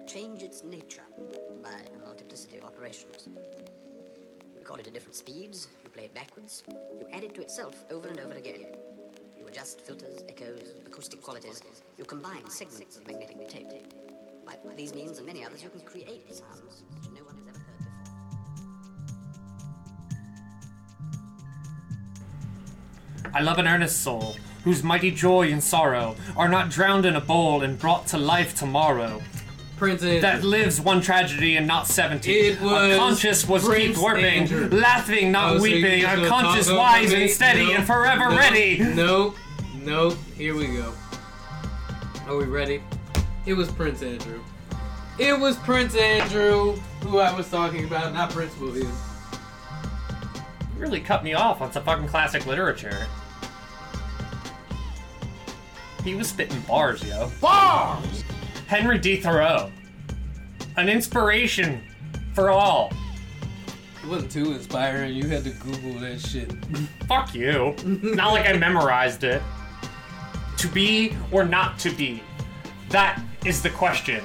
[0.07, 1.03] change its nature
[1.63, 3.27] by a multiplicity of operations.
[3.27, 7.85] You record it at different speeds, you play it backwards, you add it to itself
[7.91, 8.67] over and over again.
[9.39, 11.63] You adjust filters, echoes, acoustic qualities,
[11.97, 13.95] you combine segments of magnetically taped.
[14.45, 17.47] By, by these means and many others, you can create sounds which no one has
[17.49, 17.79] ever heard
[23.23, 23.33] before.
[23.35, 27.21] I love an earnest soul, whose mighty joy and sorrow are not drowned in a
[27.21, 29.23] bowl and brought to life tomorrow.
[29.77, 30.21] Prince Andrew.
[30.21, 32.33] That lives one tragedy and not seventy.
[32.33, 34.69] It was Our conscious was Prince keep warping, Andrew.
[34.71, 36.01] laughing, not Oh, weeping.
[36.03, 37.75] just Our gonna conscious wise and steady Nope.
[37.79, 38.39] and forever Nope.
[38.39, 38.79] ready.
[38.79, 39.37] Nope.
[39.83, 40.17] Nope.
[40.37, 40.93] Here we go.
[42.29, 42.83] Are we ready?
[43.47, 44.41] It was Prince Andrew.
[45.19, 48.87] It was Prince Andrew who I was talking about, not Prince William.
[50.77, 53.07] You really cut me off on some fucking classic literature.
[56.03, 57.31] He was spitting bars, yo.
[57.41, 58.25] Bars!
[58.67, 59.17] Henry D.
[59.17, 59.71] Thoreau.
[60.77, 61.83] An inspiration
[62.33, 62.93] for all.
[64.03, 65.15] It wasn't too inspiring.
[65.15, 66.53] You had to Google that shit.
[67.09, 67.75] Fuck you.
[67.85, 69.43] not like I memorized it.
[70.59, 72.23] To be or not to be?
[72.91, 74.23] That is the question.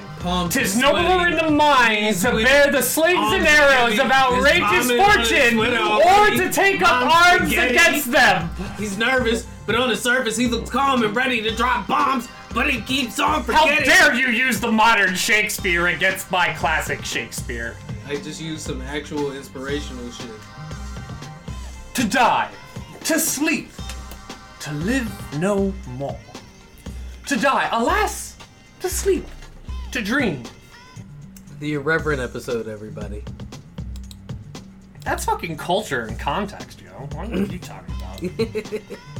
[0.50, 5.00] Tis nobler in the mind to bear the slings and arrows of outrageous His vomit
[5.00, 8.50] on his fortune, or to take up arms against them.
[8.78, 12.68] He's nervous, but on the surface he looks calm and ready to drop bombs, but
[12.68, 17.76] he keeps on How dare you use the modern Shakespeare against my classic Shakespeare?
[18.06, 20.30] I just used some actual inspirational shit.
[21.94, 22.50] To die,
[23.04, 23.70] to sleep,
[24.60, 26.18] to live no more.
[27.26, 28.36] To die, alas,
[28.80, 29.26] to sleep,
[29.92, 30.42] to dream.
[31.60, 33.22] The irreverent episode, everybody.
[35.04, 36.90] That's fucking culture and context, yo.
[36.90, 38.82] What are you talking about?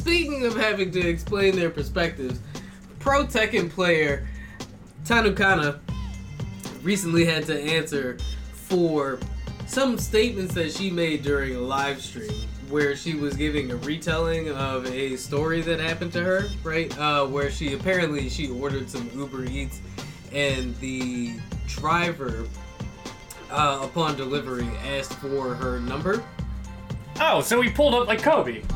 [0.00, 2.40] Speaking of having to explain their perspectives,
[3.00, 4.26] pro Tekken player
[5.04, 5.78] Tanukana
[6.82, 8.16] recently had to answer
[8.54, 9.20] for
[9.66, 12.32] some statements that she made during a live stream
[12.70, 16.96] where she was giving a retelling of a story that happened to her, right?
[16.98, 19.82] Uh, where she apparently she ordered some Uber Eats
[20.32, 21.34] and the
[21.66, 22.46] driver
[23.50, 26.24] uh, upon delivery asked for her number.
[27.20, 28.62] Oh, so he pulled up like Kobe.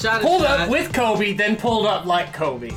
[0.00, 0.60] Shot Pulled shot.
[0.60, 2.70] up with Kobe, then pulled up like Kobe.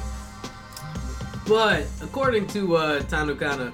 [1.48, 3.72] But according to uh, Tanukana,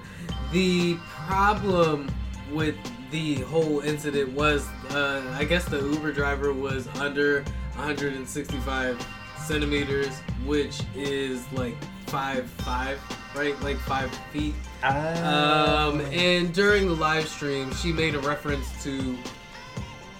[0.52, 0.97] the
[1.28, 2.12] problem
[2.52, 2.76] with
[3.12, 7.41] the whole incident was, uh, I guess the Uber driver was under
[7.76, 11.76] 165 centimeters, which is like
[12.06, 13.00] five five,
[13.36, 13.60] right?
[13.62, 14.54] Like five feet.
[14.84, 19.18] Um, and during the live stream, she made a reference to,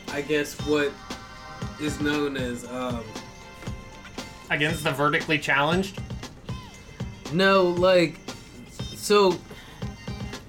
[0.10, 0.92] I guess, what
[1.80, 3.03] is known as um,
[4.49, 5.99] Against the vertically challenged?
[7.32, 8.16] no, like,
[8.95, 9.38] so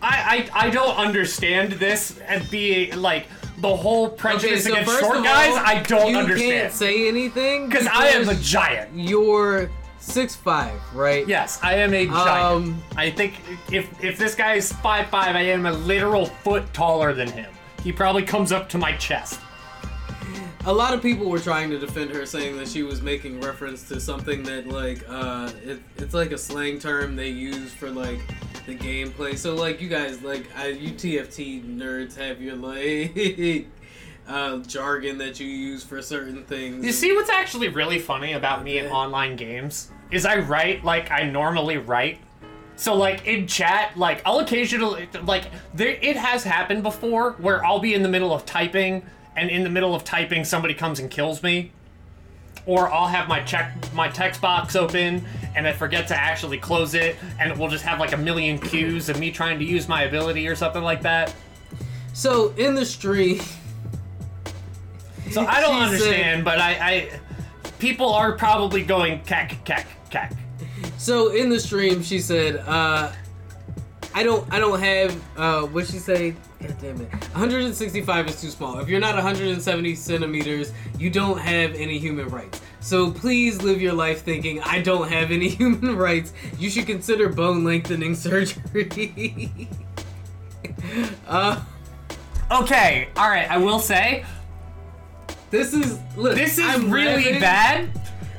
[0.02, 3.26] I, I I don't understand this and be like
[3.58, 5.54] the whole prejudice so against short guys.
[5.56, 6.52] I don't you understand.
[6.52, 8.90] can't say anything because I am a giant.
[8.94, 11.26] You're six five, right?
[11.28, 12.28] Yes, I am a giant.
[12.28, 13.34] Um, I think
[13.70, 17.50] if if this guy is five five, I am a literal foot taller than him.
[17.84, 19.40] He probably comes up to my chest.
[20.66, 23.88] A lot of people were trying to defend her, saying that she was making reference
[23.88, 28.20] to something that, like, uh, it, it's like a slang term they use for like
[28.66, 29.38] the gameplay.
[29.38, 33.68] So, like, you guys, like, I, you TFT nerds have your like
[34.28, 36.84] uh, jargon that you use for certain things.
[36.84, 41.11] You see what's actually really funny about me in online games is I write like
[41.11, 42.18] I normally write.
[42.76, 47.80] So like in chat, like I'll occasionally like there it has happened before where I'll
[47.80, 49.02] be in the middle of typing
[49.41, 51.72] and in the middle of typing somebody comes and kills me.
[52.66, 55.24] Or I'll have my check my text box open
[55.57, 58.59] and I forget to actually close it and it will just have like a million
[58.59, 61.34] cues of me trying to use my ability or something like that.
[62.12, 63.41] So in the stream,
[65.30, 67.20] So I don't understand, but I, I
[67.78, 70.34] people are probably going cack cack cack.
[70.99, 73.11] So in the stream, she said, uh,
[74.12, 76.32] I don't I don't have uh what she say?
[76.61, 77.11] God damn it.
[77.32, 78.78] 165 is too small.
[78.80, 82.61] If you're not 170 centimeters, you don't have any human rights.
[82.80, 86.32] So please live your life thinking I don't have any human rights.
[86.58, 89.68] You should consider bone lengthening surgery.
[91.28, 91.62] uh
[92.50, 93.48] Okay, all right.
[93.48, 94.24] I will say
[95.50, 97.90] this is look, this is I'm really laughing- bad.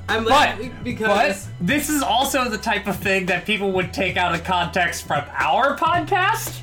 [0.10, 3.94] I'm But, laughing because but this is also the type of thing that people would
[3.94, 6.60] take out of context from our podcast.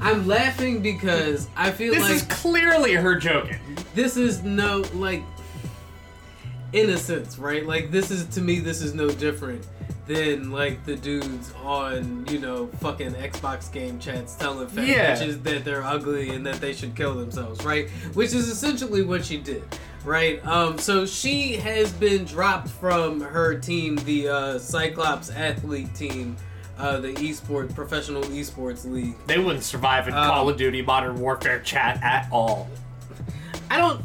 [0.00, 3.58] I'm laughing because I feel This like this is clearly her joking.
[3.94, 5.22] this is no like
[6.72, 7.66] innocence, right?
[7.66, 9.66] Like this is to me this is no different
[10.06, 15.14] than like the dudes on, you know, fucking Xbox game chats telling fat Yeah.
[15.16, 17.88] bitches that they're ugly and that they should kill themselves, right?
[18.14, 19.62] Which is essentially what she did.
[20.04, 26.36] Right, um, so she has been dropped from her team, the uh, Cyclops athlete team,
[26.78, 29.14] uh, the esports professional esports league.
[29.26, 32.68] They wouldn't survive in Um, Call of Duty Modern Warfare chat at all.
[33.70, 34.00] I don't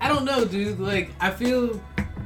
[0.00, 0.80] I don't know, dude.
[0.80, 1.80] Like I feel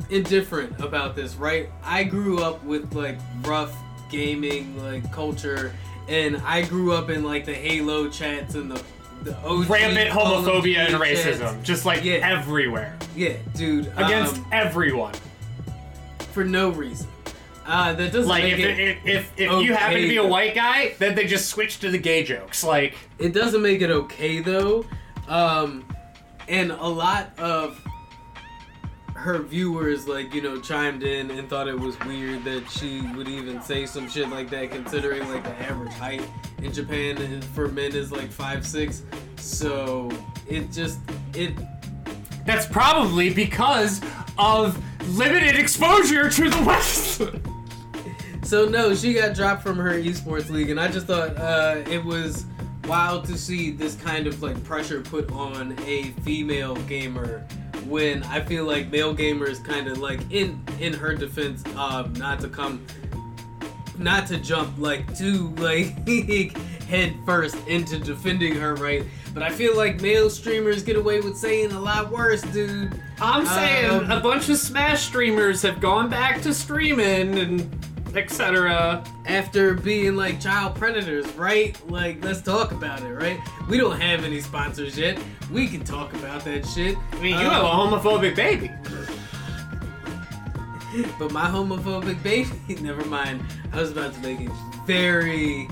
[0.08, 1.68] indifferent about this, right?
[1.82, 3.76] I grew up with like rough
[4.10, 5.74] gaming like culture
[6.08, 8.95] and I grew up in like the Halo chats and the the
[9.28, 12.16] OG Rampant homophobia and racism, just like Yeah.
[12.16, 13.86] everywhere, Yeah, dude.
[13.96, 15.14] against um, everyone.
[16.32, 17.08] for no reason.
[17.66, 20.54] Uh that doesn't Like if it, if if, if you happen to be a white
[20.54, 22.62] guy, then they just switch to the gay jokes.
[22.62, 24.84] Like it doesn't make it okay though
[25.28, 25.84] um
[26.48, 27.80] and a lot of
[29.16, 33.28] her viewers like you know chimed in and thought it was weird that she would
[33.28, 36.22] even say some shit like that considering like the average height
[36.62, 39.02] in japan for men is like five six
[39.36, 40.10] so
[40.48, 41.00] it just
[41.34, 41.52] it
[42.46, 44.00] that's probably because
[44.38, 44.80] of
[45.16, 47.22] limited exposure to the West.
[48.42, 52.04] So no, she got dropped from her esports league, and I just thought uh, it
[52.04, 52.46] was
[52.86, 57.46] wild to see this kind of like pressure put on a female gamer
[57.86, 62.40] when I feel like male gamers kind of like in in her defense, um not
[62.40, 62.84] to come,
[63.98, 65.94] not to jump like too like
[66.88, 69.04] head first into defending her, right?
[69.34, 73.00] But I feel like male streamers get away with saying a lot worse, dude.
[73.20, 79.04] I'm saying Um, a bunch of Smash streamers have gone back to streaming and etc.
[79.26, 81.78] after being like child predators, right?
[81.90, 83.38] Like, let's talk about it, right?
[83.68, 85.18] We don't have any sponsors yet.
[85.50, 86.96] We can talk about that shit.
[87.12, 88.70] I mean, you have a um, homophobic baby.
[91.18, 92.50] But my homophobic baby,
[92.82, 93.42] never mind.
[93.72, 94.52] I was about to make a
[94.86, 95.68] very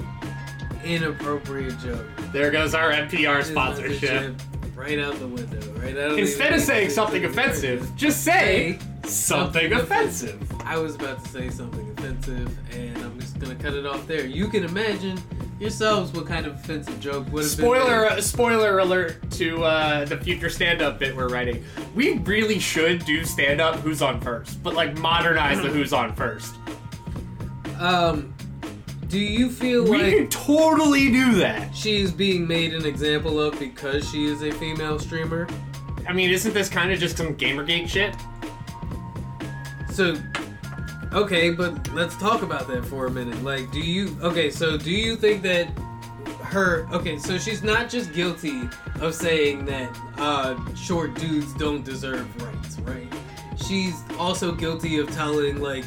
[0.84, 2.06] inappropriate joke.
[2.32, 4.34] There goes our NPR sponsorship.
[4.74, 10.40] Right out the window, right out Instead of saying something offensive, just say something offensive.
[10.64, 14.26] I was about to say something offensive, and I'm just gonna cut it off there.
[14.26, 15.20] You can imagine
[15.60, 17.64] yourselves what kind of offensive joke would have been.
[17.66, 21.64] Spoiler uh, spoiler alert to uh, the future stand-up bit we're writing.
[21.94, 26.56] We really should do stand-up who's on first, but like modernize the who's on first.
[27.78, 28.33] Um,
[29.14, 31.72] do you feel We like could totally do that.
[31.72, 35.46] she is being made an example of because she is a female streamer?
[36.08, 38.12] I mean, isn't this kind of just some Gamergate shit?
[39.92, 40.16] So,
[41.12, 43.40] okay, but let's talk about that for a minute.
[43.44, 45.66] Like, do you, okay, so do you think that
[46.42, 48.68] her, okay, so she's not just guilty
[49.00, 53.06] of saying that uh, short dudes don't deserve rights, right?
[53.64, 55.84] She's also guilty of telling, like,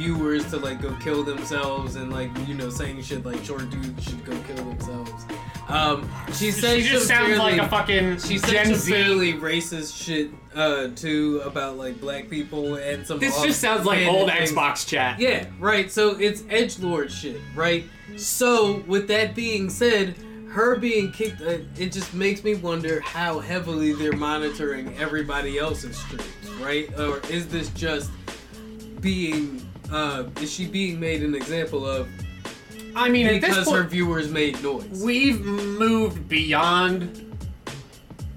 [0.00, 4.02] viewers to, like, go kill themselves and, like, you know, saying shit like short dudes
[4.02, 5.26] should go kill themselves.
[5.68, 8.92] Um, she says She just sounds like a fucking she said Gen some
[9.40, 13.20] racist shit uh, too about like black people and some.
[13.20, 14.50] This just sounds like old things.
[14.50, 15.20] Xbox chat.
[15.20, 15.88] Yeah, right.
[15.90, 17.84] So it's edge lord shit, right?
[18.16, 20.16] So with that being said,
[20.48, 25.96] her being kicked, uh, it just makes me wonder how heavily they're monitoring everybody else's
[25.96, 26.88] streams, right?
[26.98, 28.10] Or is this just
[29.00, 29.69] being?
[29.90, 32.08] Uh, is she being made an example of
[32.94, 35.02] I mean, at this because her viewers made noise?
[35.02, 37.36] we've moved beyond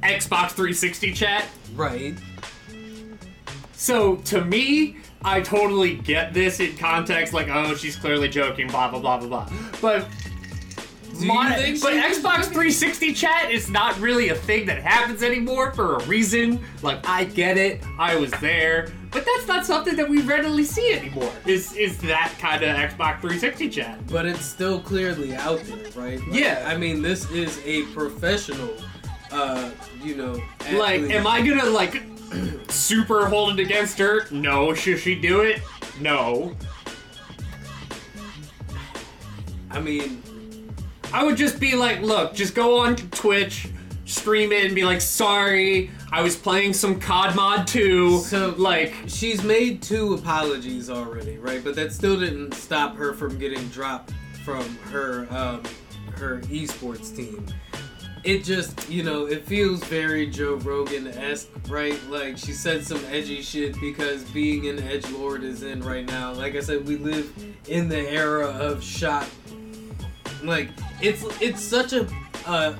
[0.01, 1.45] Xbox 360 chat.
[1.75, 2.15] Right.
[3.73, 8.89] So to me, I totally get this in context, like, oh, she's clearly joking, blah
[8.89, 9.49] blah blah blah blah.
[9.81, 10.07] But
[11.13, 14.81] Do you my- think but she Xbox 360 chat is not really a thing that
[14.81, 16.59] happens anymore for a reason.
[16.81, 20.91] Like I get it, I was there, but that's not something that we readily see
[20.93, 21.31] anymore.
[21.45, 24.07] Is is that kind of Xbox 360 chat?
[24.07, 26.19] but it's still clearly out there, right?
[26.19, 26.63] Like, Yeah.
[26.67, 28.75] I mean, this is a professional,
[29.31, 29.69] uh,
[30.03, 30.41] you know.
[30.73, 32.01] Like, am I gonna like
[32.69, 34.25] super hold it against her?
[34.31, 34.73] No.
[34.73, 35.61] Should she do it?
[36.01, 36.55] No.
[39.69, 40.21] I mean,
[41.13, 43.67] I would just be like, look, just go on Twitch,
[44.05, 48.17] stream it, and be like, sorry, I was playing some COD Mod 2.
[48.21, 51.63] So, like, she's made two apologies already, right?
[51.63, 54.11] But that still didn't stop her from getting dropped
[54.43, 55.63] from her um,
[56.15, 57.45] her esports team.
[58.23, 62.01] It just, you know, it feels very Joe Rogan esque, right?
[62.09, 66.31] Like she said some edgy shit because being an edge lord is in right now.
[66.33, 67.31] Like I said, we live
[67.67, 69.27] in the era of shot.
[70.43, 70.69] Like
[71.01, 72.07] it's it's such a
[72.45, 72.75] uh,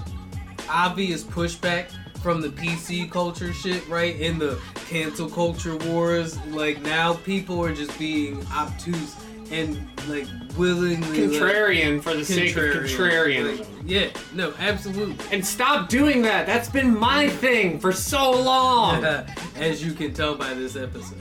[0.70, 1.92] obvious pushback
[2.22, 4.20] from the PC culture shit, right?
[4.20, 9.16] In the cancel culture wars, like now people are just being obtuse
[9.52, 10.26] and like
[10.58, 13.60] willingly like, contrarian for the sake of contrarian.
[13.60, 15.18] like, yeah, no, absolutely.
[15.32, 16.48] And stop doing that.
[16.48, 19.04] That's been my thing for so long.
[19.56, 21.18] As you can tell by this episode,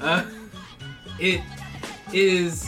[0.00, 0.24] uh,
[1.18, 1.40] it
[2.12, 2.66] is.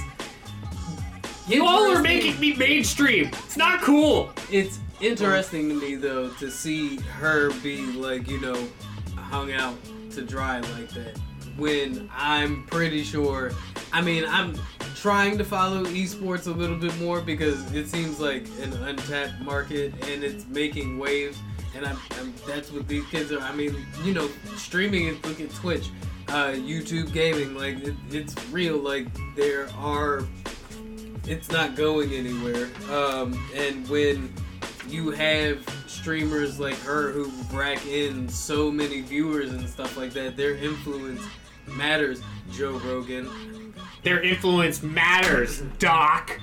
[1.46, 3.26] You all are making me mainstream.
[3.26, 4.32] It's not cool.
[4.50, 8.66] It's interesting to me though to see her be like you know
[9.14, 9.76] hung out
[10.12, 11.18] to dry like that
[11.58, 13.52] when I'm pretty sure.
[13.92, 14.58] I mean, I'm
[14.94, 19.92] trying to follow esports a little bit more because it seems like an untapped market
[20.08, 21.38] and it's making waves.
[21.76, 23.40] And I'm, I'm that's what these kids are.
[23.40, 25.26] I mean, you know, streaming it.
[25.26, 25.90] Look at Twitch,
[26.28, 27.54] uh, YouTube gaming.
[27.54, 28.78] Like it, it's real.
[28.78, 30.24] Like there are
[31.26, 32.68] it's not going anywhere.
[32.90, 34.32] Um, and when
[34.88, 40.36] you have streamers like her who rack in so many viewers and stuff like that,
[40.36, 41.22] their influence
[41.66, 42.20] matters.
[42.52, 43.74] Joe Rogan.
[44.02, 46.38] Their influence matters, Doc.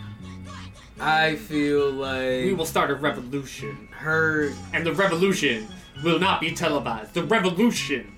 [1.00, 3.88] I feel like We will start a revolution.
[3.92, 4.52] her.
[4.74, 5.68] And the revolution
[6.04, 7.14] will not be televised.
[7.14, 8.16] The revolution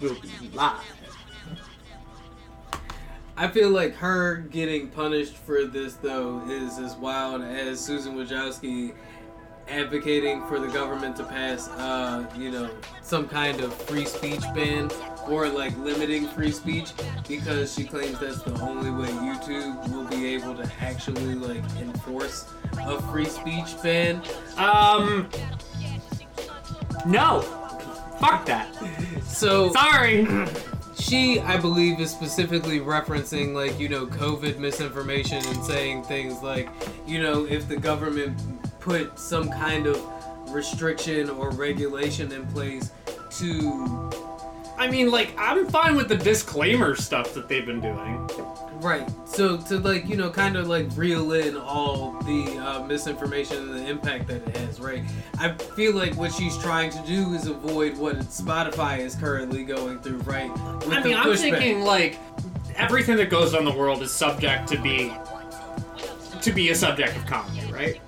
[0.00, 0.80] will be live.
[3.38, 8.94] I feel like her getting punished for this though is as wild as Susan Wojcicki
[9.68, 12.70] advocating for the government to pass, uh, you know,
[13.02, 14.90] some kind of free speech ban
[15.28, 16.92] or like limiting free speech
[17.28, 22.48] because she claims that's the only way YouTube will be able to actually like enforce
[22.78, 24.22] a free speech ban.
[24.56, 25.28] Um.
[27.04, 27.42] No.
[28.18, 28.68] Fuck that.
[29.26, 30.26] So Sorry.
[30.98, 36.68] she i believe is specifically referencing like you know covid misinformation and saying things like
[37.06, 38.38] you know if the government
[38.80, 40.02] put some kind of
[40.50, 42.90] restriction or regulation in place
[43.30, 44.10] to
[44.78, 48.28] I mean, like, I'm fine with the disclaimer stuff that they've been doing.
[48.82, 53.56] right so to like you know kind of like reel in all the uh, misinformation
[53.56, 55.02] and the impact that it has right
[55.38, 59.98] i feel like what she's trying to do is avoid what spotify is currently going
[60.00, 60.50] through right
[60.90, 62.18] I mean, I'm thinking like
[62.74, 65.10] everything that goes on the world is subject to be
[66.42, 68.00] to be a subject of comedy, right?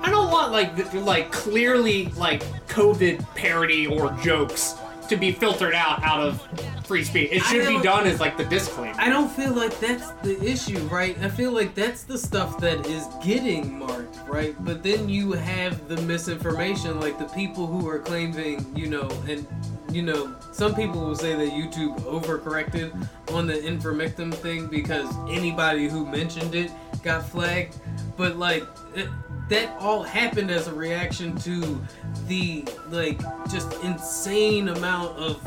[0.00, 4.74] I don't want like th- like clearly like COVID parody or jokes
[5.12, 7.30] to be filtered out out of free speech.
[7.32, 8.94] It should be done as like the disclaimer.
[8.98, 11.16] I don't feel like that's the issue, right?
[11.20, 14.54] I feel like that's the stuff that is getting marked, right?
[14.64, 19.46] But then you have the misinformation, like the people who are claiming, you know, and
[19.90, 25.88] you know, some people will say that YouTube overcorrected on the ivermectin thing because anybody
[25.88, 26.70] who mentioned it
[27.02, 27.76] got flagged.
[28.16, 29.08] But like it,
[29.52, 31.78] that all happened as a reaction to
[32.26, 35.46] the like just insane amount of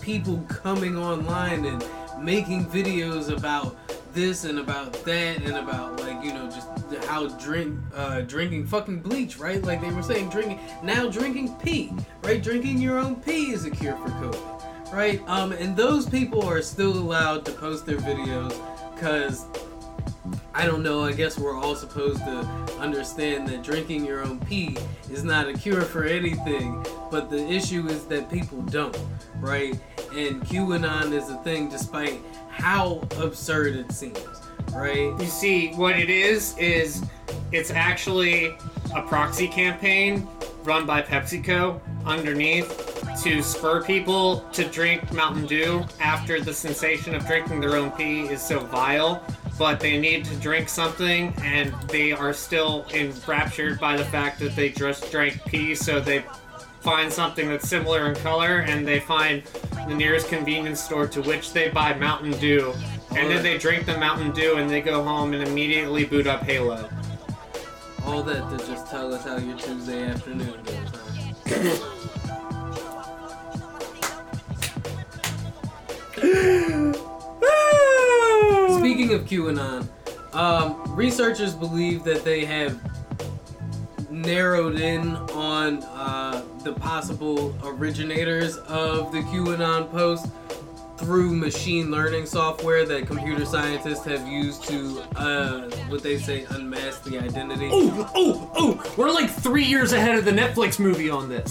[0.00, 1.84] people coming online and
[2.18, 3.76] making videos about
[4.14, 6.68] this and about that and about like you know just
[7.04, 9.62] how drink uh drinking fucking bleach right?
[9.62, 11.92] Like they were saying drinking now drinking pee
[12.22, 12.42] right?
[12.42, 15.22] Drinking your own pee is a cure for covid right?
[15.26, 18.58] Um and those people are still allowed to post their videos
[18.94, 19.44] because
[20.54, 21.04] I don't know.
[21.04, 22.40] I guess we're all supposed to
[22.78, 24.76] understand that drinking your own pee
[25.10, 26.84] is not a cure for anything.
[27.10, 28.98] But the issue is that people don't,
[29.40, 29.78] right?
[30.12, 34.18] And QAnon is a thing despite how absurd it seems,
[34.72, 35.12] right?
[35.18, 37.04] You see, what it is is
[37.52, 38.56] it's actually
[38.94, 40.26] a proxy campaign
[40.62, 42.90] run by PepsiCo underneath
[43.22, 48.22] to spur people to drink Mountain Dew after the sensation of drinking their own pee
[48.22, 49.22] is so vile.
[49.58, 54.56] But they need to drink something, and they are still enraptured by the fact that
[54.56, 56.24] they just drank pee, so they
[56.80, 59.42] find something that's similar in color, and they find
[59.88, 62.74] the nearest convenience store to which they buy Mountain Dew,
[63.16, 66.42] and then they drink the Mountain Dew, and they go home and immediately boot up
[66.42, 66.88] Halo.
[68.04, 70.90] All that to just tell us how your Tuesday afternoon goes,
[76.16, 76.80] huh?
[78.84, 79.88] Speaking of QAnon,
[80.34, 82.78] Um, researchers believe that they have
[84.10, 90.26] narrowed in on uh, the possible originators of the QAnon post
[90.98, 97.04] through machine learning software that computer scientists have used to, uh, what they say, unmask
[97.04, 97.70] the identity.
[97.72, 98.94] Oh, oh, oh!
[98.98, 101.50] We're like three years ahead of the Netflix movie on this.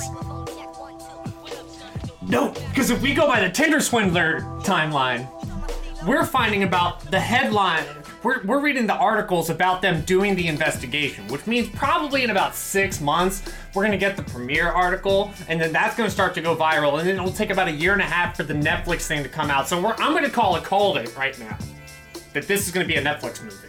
[2.22, 5.28] No, because if we go by the Tinder swindler timeline,
[6.06, 7.86] we're finding about the headline.
[8.24, 12.56] We're, we're reading the articles about them doing the investigation, which means probably in about
[12.56, 13.44] six months,
[13.74, 16.56] we're going to get the premiere article, and then that's going to start to go
[16.56, 19.24] viral, and then it'll take about a year and a half for the Netflix thing
[19.24, 19.68] to come out.
[19.68, 21.58] So we're, I'm going to call it called it right now
[22.34, 23.68] that this is going to be a Netflix movie.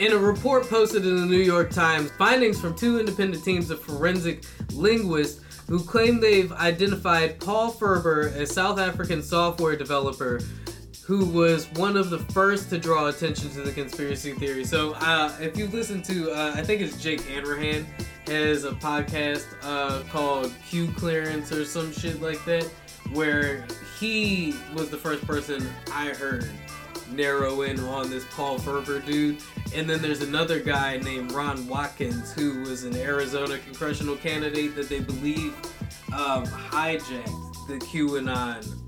[0.00, 3.80] In a report posted in the New York Times, findings from two independent teams of
[3.80, 10.40] forensic linguists who claim they've identified Paul Furber, a South African software developer
[11.04, 14.64] who was one of the first to draw attention to the conspiracy theory.
[14.64, 17.86] So, uh, if you listen to, uh, I think it's Jake Hanrahan
[18.26, 22.64] has a podcast uh, called Q Clearance or some shit like that,
[23.12, 23.66] where
[24.00, 26.48] he was the first person I heard
[27.16, 29.42] narrow in on this Paul Furber dude.
[29.74, 34.88] And then there's another guy named Ron Watkins who was an Arizona congressional candidate that
[34.88, 35.54] they believe
[36.12, 38.84] um, hijacked the QAnon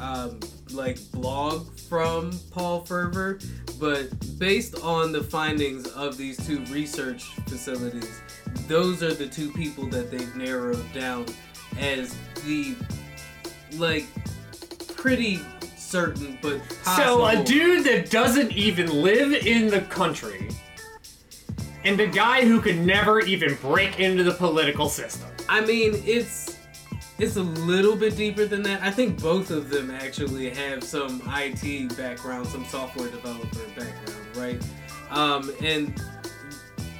[0.00, 0.40] um,
[0.72, 3.44] like blog from Paul Furber.
[3.78, 8.20] But based on the findings of these two research facilities,
[8.66, 11.26] those are the two people that they've narrowed down
[11.78, 12.74] as the
[13.74, 14.06] like
[14.96, 15.40] pretty
[15.88, 16.60] certain but
[16.96, 20.48] So a dude that doesn't even live in the country,
[21.84, 25.30] and a guy who could never even break into the political system.
[25.48, 26.58] I mean, it's
[27.18, 28.82] it's a little bit deeper than that.
[28.82, 34.62] I think both of them actually have some IT background, some software developer background, right?
[35.10, 36.00] Um, and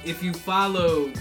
[0.03, 1.13] if you follow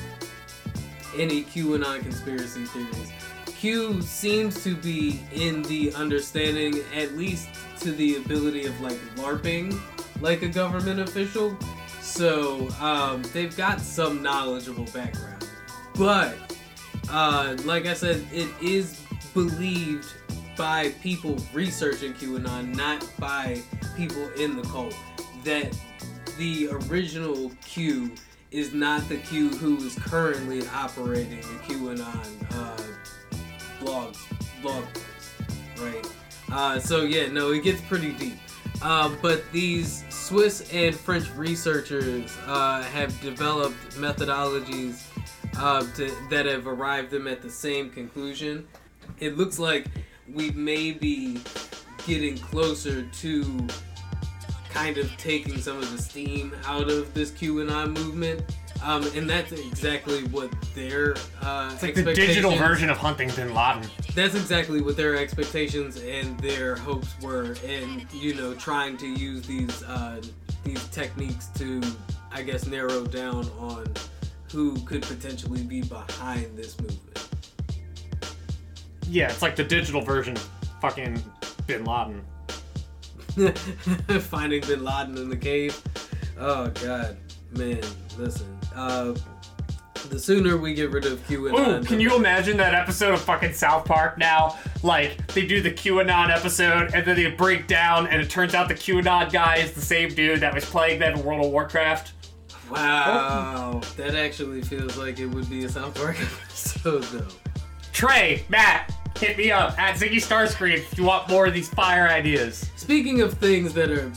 [1.16, 3.12] any QAnon conspiracy theories,
[3.58, 7.48] Q seems to be in the understanding, at least
[7.80, 9.78] to the ability of like LARPing
[10.20, 11.56] like a government official.
[12.00, 15.44] So um, they've got some knowledgeable background.
[15.96, 16.36] But
[17.10, 19.00] uh, like I said, it is
[19.34, 20.06] believed
[20.56, 23.60] by people researching QAnon, not by
[23.96, 24.94] people in the cult,
[25.44, 25.76] that
[26.36, 28.12] the original Q
[28.50, 32.82] is not the Q who is currently operating the QAnon uh,
[33.80, 34.18] blogs,
[34.62, 35.34] blog posts,
[35.80, 36.06] right?
[36.50, 38.38] Uh, so yeah, no, it gets pretty deep.
[38.80, 45.02] Uh, but these Swiss and French researchers uh, have developed methodologies
[45.58, 48.66] uh, to, that have arrived them at the same conclusion.
[49.18, 49.86] It looks like
[50.32, 51.40] we may be
[52.06, 53.66] getting closer to
[54.70, 58.42] kind of taking some of the steam out of this QAnon movement.
[58.82, 63.28] Um, and that's exactly what their uh, It's like the digital expectations- version of hunting
[63.34, 63.82] Bin Laden.
[64.14, 69.46] that's exactly what their expectations and their hopes were, and you know, trying to use
[69.46, 70.20] these uh,
[70.64, 71.82] these techniques to,
[72.30, 73.86] I guess, narrow down on
[74.52, 77.28] who could potentially be behind this movement.
[79.08, 80.48] Yeah, it's like the digital version of
[80.80, 81.22] fucking
[81.66, 82.22] Bin Laden.
[84.20, 85.80] Finding Bin Laden in the cave.
[86.38, 87.16] Oh God,
[87.56, 87.80] man,
[88.18, 88.57] listen.
[88.78, 89.12] Uh,
[90.08, 93.52] the sooner we get rid of QAnon, Ooh, can you imagine that episode of fucking
[93.52, 94.56] South Park now?
[94.84, 98.68] Like, they do the QAnon episode, and then they break down, and it turns out
[98.68, 102.12] the QAnon guy is the same dude that was playing that in World of Warcraft.
[102.70, 107.26] Wow, that actually feels like it would be a South Park episode, though.
[107.92, 112.06] Trey, Matt, hit me up at Ziggy Starscream if you want more of these fire
[112.06, 112.70] ideas.
[112.76, 114.12] Speaking of things that are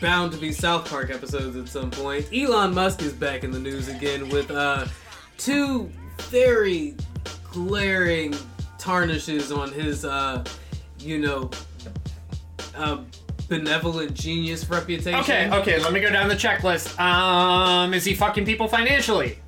[0.00, 3.58] bound to be South Park episodes at some point, Elon Musk is back in the
[3.58, 4.86] news again with uh,
[5.36, 5.90] two
[6.22, 6.94] very
[7.50, 8.34] glaring
[8.78, 10.44] tarnishes on his, uh,
[10.98, 11.50] you know,
[12.76, 12.98] uh,
[13.48, 15.18] benevolent genius reputation.
[15.20, 16.98] Okay, okay, let me go down the checklist.
[17.00, 19.38] Um, is he fucking people financially?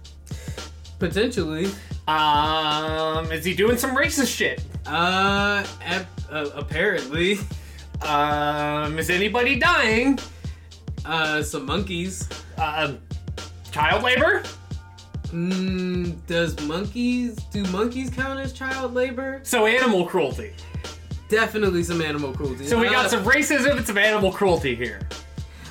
[0.98, 1.70] Potentially.
[2.08, 4.64] Um, is he doing some racist shit?
[4.86, 7.38] Uh, ap- uh apparently.
[8.02, 10.18] Um, is anybody dying?
[11.10, 12.28] Uh, some monkeys.
[12.56, 12.92] Uh,
[13.72, 14.44] child labor?
[15.32, 19.40] Mm, does monkeys do monkeys count as child labor?
[19.42, 20.52] So animal cruelty.
[21.28, 22.64] Definitely some animal cruelty.
[22.66, 25.00] So we Uh, got some racism and some animal cruelty here.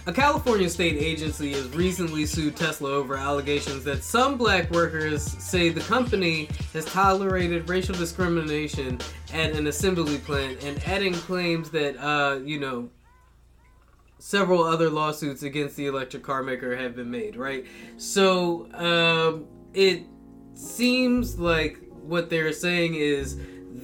[0.07, 5.70] A California state agency has recently sued Tesla over allegations that some black workers say
[5.70, 8.99] the company has tolerated racial discrimination
[9.34, 12.90] at an assembly plant and adding claims that, uh, you know,
[14.20, 17.66] several other lawsuits against the electric car maker have been made, right?
[17.98, 20.04] So um, it
[20.54, 23.40] seems like what they're saying is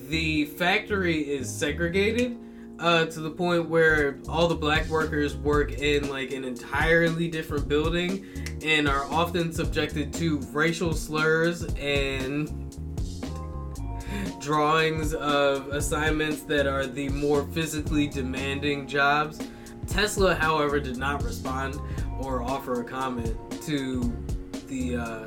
[0.10, 2.38] the factory is segregated
[2.80, 7.68] uh, to the point where all the black workers work in like an entirely different
[7.68, 8.26] building
[8.64, 12.52] and are often subjected to racial slurs and
[14.42, 19.40] drawings of assignments that are the more physically demanding jobs.
[19.88, 21.80] Tesla, however, did not respond
[22.20, 24.02] or offer a comment to
[24.68, 25.26] the uh,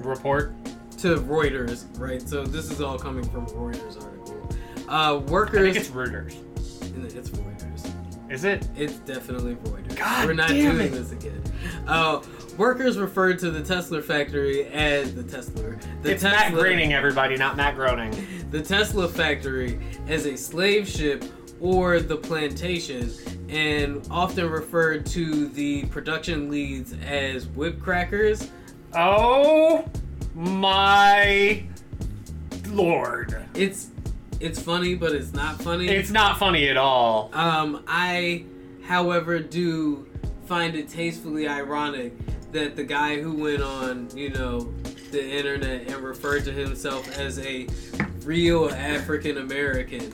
[0.00, 0.54] Report.
[0.98, 2.22] to Reuters, right?
[2.22, 4.48] So this is all coming from a Reuters article.
[4.88, 6.34] Uh, I workers, think it's Reuters.
[7.14, 7.92] it's Reuters.
[8.30, 8.68] Is it?
[8.76, 9.96] It's definitely Reuters.
[9.96, 10.88] God We're not doing it.
[10.92, 11.42] this again.
[11.86, 12.22] Uh,
[12.56, 15.74] workers referred to the Tesla factory as the Tesla.
[16.02, 18.14] The it's Matt Groening, everybody, not Matt Groening.
[18.50, 21.24] the Tesla factory as a slave ship
[21.60, 23.10] or the plantation,
[23.48, 28.50] and often referred to the production leads as whip crackers.
[28.94, 29.84] Oh
[30.34, 31.64] my
[32.68, 33.44] lord.
[33.54, 33.90] It's
[34.40, 35.88] it's funny, but it's not funny.
[35.88, 37.30] It's not funny at all.
[37.32, 38.44] Um, I,
[38.84, 40.06] however, do
[40.46, 42.12] find it tastefully ironic
[42.52, 44.72] that the guy who went on, you know,
[45.10, 47.66] the internet and referred to himself as a
[48.24, 50.12] real African American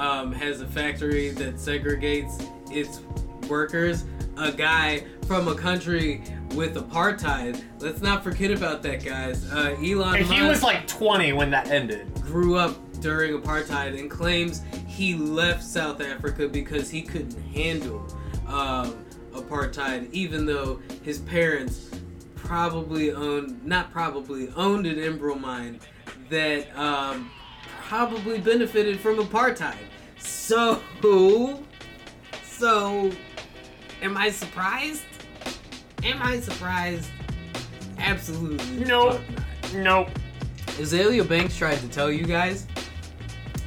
[0.00, 2.42] um, has a factory that segregates
[2.74, 3.00] its
[3.48, 4.04] workers.
[4.38, 6.22] A guy from a country
[6.54, 7.62] with apartheid.
[7.78, 9.44] Let's not forget about that, guys.
[9.52, 12.12] Uh, Elon And he Musk was like 20 when that ended.
[12.22, 18.06] grew up during apartheid and claims he left South Africa because he couldn't handle
[18.48, 21.90] um, apartheid, even though his parents
[22.34, 25.78] probably owned, not probably, owned an emerald mine
[26.30, 27.30] that um,
[27.86, 29.76] probably benefited from apartheid.
[30.20, 30.80] So,
[32.44, 33.10] so,
[34.02, 35.02] am I surprised?
[36.02, 37.08] Am I surprised?
[37.98, 38.84] Absolutely.
[38.84, 39.20] Nope.
[39.74, 40.08] Nope.
[40.78, 42.66] Azealia Banks tried to tell you guys,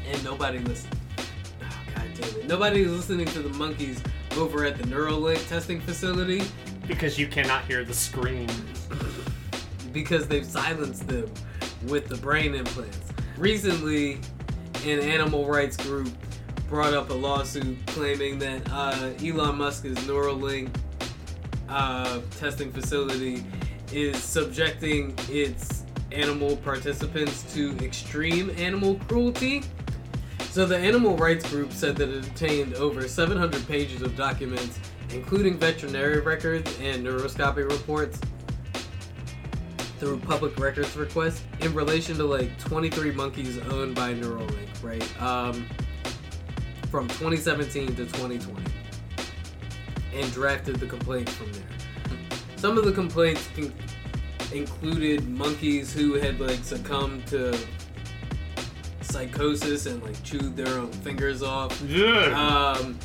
[0.07, 0.95] and nobody listened.
[1.61, 1.65] Oh,
[1.95, 2.47] God damn it.
[2.47, 4.01] Nobody was listening to the monkeys
[4.37, 6.41] over at the Neuralink testing facility
[6.87, 8.47] Because you cannot hear the scream.
[9.91, 11.31] because they've silenced them
[11.87, 12.99] with the brain implants.
[13.37, 14.19] Recently,
[14.85, 16.09] an animal rights group
[16.73, 20.75] brought up a lawsuit claiming that uh, Elon Musk's Neuralink
[21.69, 23.43] uh, testing facility
[23.91, 29.61] is subjecting its animal participants to extreme animal cruelty.
[30.49, 34.79] So the animal rights group said that it obtained over 700 pages of documents,
[35.11, 38.19] including veterinary records and necropsy reports,
[39.99, 45.21] through public records requests in relation to like 23 monkeys owned by Neuralink, right?
[45.21, 45.67] Um,
[46.93, 48.61] from 2017 to 2020,
[50.13, 51.63] and drafted the complaints from there.
[52.55, 53.73] Some of the complaints con-
[54.53, 57.57] included monkeys who had like succumbed to
[59.01, 61.81] psychosis and like chewed their own fingers off.
[61.81, 62.75] Yeah.
[62.77, 62.99] Um,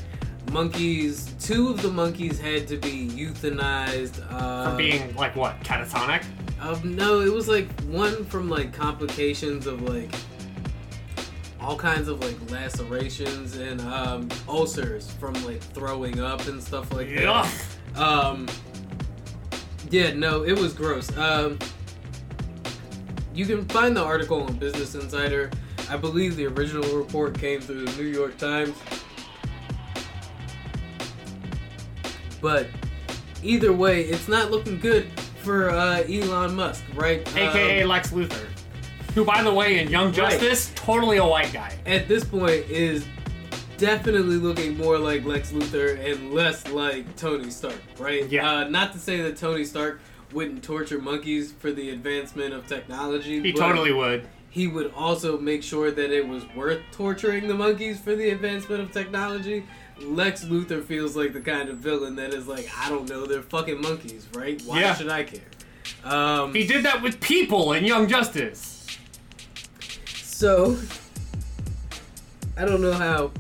[0.52, 1.32] monkeys.
[1.40, 4.23] Two of the monkeys had to be euthanized.
[4.31, 6.27] Uh, For being, like, what, catatonic?
[6.60, 10.15] um, no, it was like one from like complications of like
[11.60, 17.09] all kinds of like lacerations and um, ulcers from like throwing up and stuff like
[17.09, 17.48] Yuck.
[17.94, 18.01] that.
[18.01, 18.47] Um,
[19.90, 21.14] yeah, no, it was gross.
[21.16, 21.59] Um,
[23.35, 25.51] you can find the article on Business Insider.
[25.90, 28.76] I believe the original report came through the New York Times.
[32.40, 32.68] But
[33.43, 35.06] either way, it's not looking good
[35.43, 37.20] for uh, Elon Musk, right?
[37.36, 38.47] AKA Um, Lex Luthor.
[39.14, 40.14] Who, by the way, in Young Right.
[40.14, 41.76] Justice, totally a white guy.
[41.86, 43.05] at this point is
[43.76, 48.26] definitely looking more like Lex Luthor and less like Tony Stark, right?
[48.30, 48.51] Yeah.
[48.51, 50.01] Uh, not to say that Tony Stark
[50.32, 53.40] wouldn't torture monkeys for the advancement of technology.
[53.40, 54.28] He totally would.
[54.51, 58.80] He would also make sure that it was worth torturing the monkeys for the advancement
[58.82, 59.64] of technology.
[60.01, 63.43] Lex Luthor feels like the kind of villain that is like, I don't know, they're
[63.43, 64.60] fucking monkeys, right?
[64.62, 64.94] Why Yeah.
[64.94, 65.40] should I care?
[66.05, 68.74] Um, He did that with people in Young Justice.
[70.39, 70.78] So,
[72.56, 73.32] I don't know how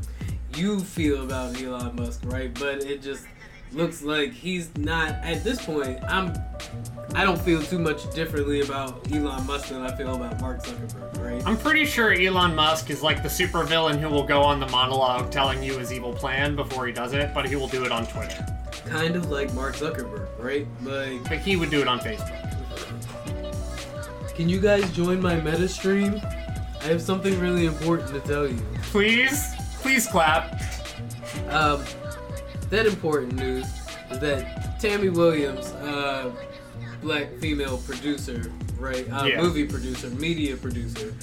[0.56, 2.52] you feel about Elon Musk, right?
[2.52, 3.24] But it just
[3.70, 6.02] looks like he's not at this point.
[6.08, 6.34] I'm.
[7.14, 11.22] I don't feel too much differently about Elon Musk than I feel about Mark Zuckerberg,
[11.22, 11.46] right?
[11.46, 15.30] I'm pretty sure Elon Musk is like the supervillain who will go on the monologue
[15.30, 18.08] telling you his evil plan before he does it, but he will do it on
[18.08, 18.44] Twitter.
[18.86, 20.66] kind of like Mark Zuckerberg, right?
[20.82, 22.34] Like, But he would do it on Facebook.
[24.34, 26.20] can you guys join my meta stream?
[26.80, 28.58] I have something really important to tell you.
[28.82, 29.54] Please?
[29.80, 30.60] Please clap.
[31.48, 31.82] Um,
[32.70, 33.66] that important news
[34.10, 36.30] is that Tammy Williams, uh,
[37.02, 39.06] black female producer, right?
[39.10, 39.42] Uh, Yeah.
[39.42, 41.14] Movie producer, media producer,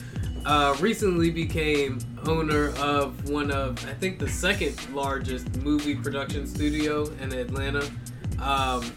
[0.46, 7.06] uh, recently became owner of one of, I think, the second largest movie production studio
[7.22, 7.88] in Atlanta,
[8.42, 8.92] um,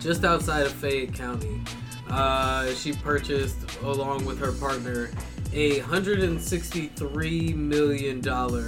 [0.00, 1.60] just outside of Fayette County.
[2.10, 5.10] Uh, she purchased, along with her partner,
[5.52, 8.22] a $163 million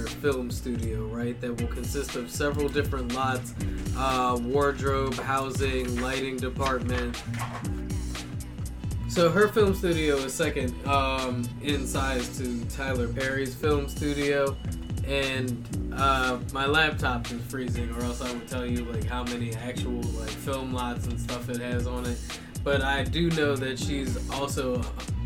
[0.05, 1.39] film studio, right?
[1.39, 3.53] That will consist of several different lots
[3.95, 7.21] uh, wardrobe, housing, lighting department.
[9.09, 14.55] So her film studio is second um, in size to Tyler Perry's film studio.
[15.05, 19.55] And uh, my laptop is freezing, or else I would tell you like how many
[19.55, 22.17] actual like film lots and stuff it has on it.
[22.63, 24.81] But I do know that she's also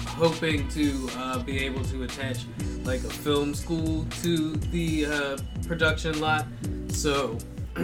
[0.08, 2.46] hoping to uh, be able to attach
[2.84, 5.38] like a film school to the uh,
[5.68, 6.46] production lot.
[6.90, 7.38] So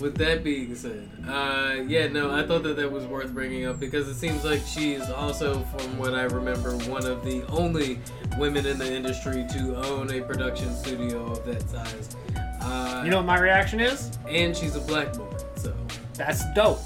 [0.00, 3.80] with that being said, uh, yeah, no, I thought that that was worth bringing up
[3.80, 7.98] because it seems like she's also, from what I remember, one of the only
[8.38, 12.16] women in the industry to own a production studio of that size.
[12.66, 14.10] Uh, You know what my reaction is?
[14.28, 15.74] and she's a black woman, so.
[16.14, 16.80] That's dope.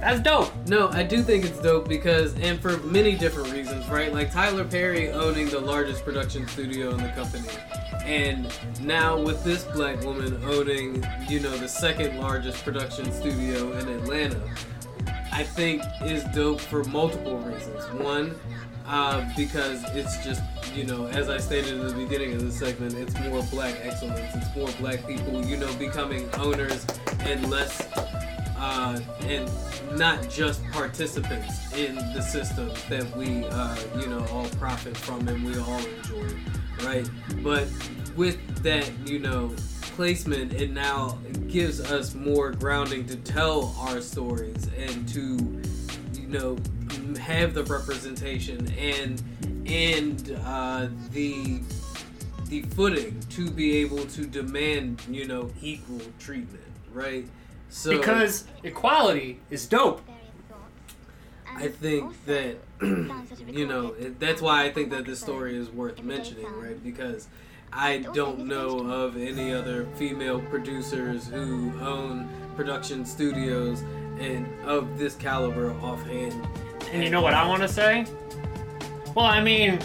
[0.00, 0.52] That's dope.
[0.68, 4.12] No, I do think it's dope because, and for many different reasons, right?
[4.12, 7.48] Like Tyler Perry owning the largest production studio in the company,
[8.04, 8.52] and
[8.82, 14.40] now with this black woman owning, you know, the second largest production studio in Atlanta,
[15.32, 17.82] I think is dope for multiple reasons.
[18.00, 18.38] One,
[18.86, 20.42] uh, because it's just,
[20.74, 24.34] you know, as I stated at the beginning of this segment, it's more black excellence.
[24.34, 26.86] It's more black people, you know, becoming owners
[27.20, 27.80] and less
[28.58, 29.50] uh, and
[29.98, 35.44] not just participants in the system that we, uh, you know, all profit from and
[35.44, 36.28] we all enjoy,
[36.84, 37.08] right?
[37.42, 37.68] But
[38.16, 39.52] with that, you know,
[39.96, 41.18] placement, it now
[41.48, 45.62] gives us more grounding to tell our stories and to,
[46.18, 46.56] you know,
[47.26, 49.20] have the representation and
[49.66, 51.60] and uh, the
[52.46, 56.62] the footing to be able to demand, you know, equal treatment,
[56.92, 57.26] right?
[57.68, 60.02] So because equality is dope.
[61.56, 66.46] I think that you know that's why I think that this story is worth mentioning,
[66.60, 66.82] right?
[66.82, 67.26] Because
[67.72, 73.82] I don't know of any other female producers who own production studios
[74.20, 76.46] and of this caliber offhand.
[76.92, 78.06] And you know what I want to say?
[79.14, 79.78] Well, I mean,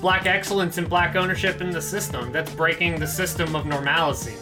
[0.00, 2.32] black excellence and black ownership in the system.
[2.32, 4.34] That's breaking the system of normalcy.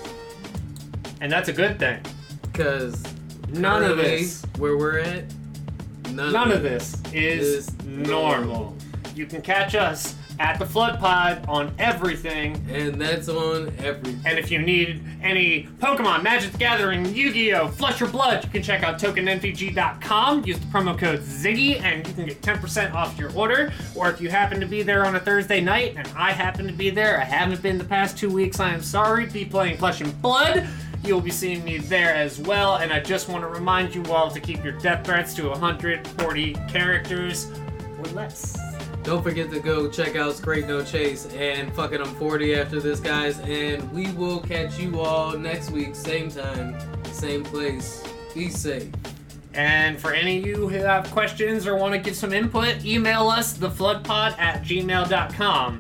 [1.20, 2.00] And that's a good thing.
[2.42, 3.02] Because
[3.50, 4.42] None of this.
[4.58, 5.24] where we're at,
[6.10, 8.76] none, None of this is is normal.
[9.14, 12.54] You can catch us at the Flood Pod on everything.
[12.70, 14.20] and that's on everything.
[14.24, 18.62] And if you need any Pokemon, Magic the Gathering, Yu-Gi-Oh, Flesh and Blood, you can
[18.62, 20.44] check out tokenmvg.com.
[20.46, 23.70] Use the promo code Ziggy, and you can get 10% off your order.
[23.94, 26.72] Or if you happen to be there on a Thursday night, and I happen to
[26.72, 28.58] be there, I haven't been the past two weeks.
[28.58, 29.26] I am sorry.
[29.26, 30.66] Be playing Flesh and Blood.
[31.04, 32.76] You'll be seeing me there as well.
[32.76, 36.54] And I just want to remind you all to keep your death threats to 140
[36.68, 37.50] characters
[37.98, 38.69] or less.
[39.02, 43.00] Don't forget to go check out Straight No Chase and fucking I'm 40 after this,
[43.00, 43.38] guys.
[43.40, 48.04] And we will catch you all next week, same time, same place.
[48.34, 48.88] Be safe.
[49.54, 53.28] And for any of you who have questions or want to give some input, email
[53.28, 55.78] us thefloodpod at gmail.com.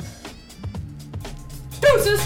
[1.80, 2.20] Deuces!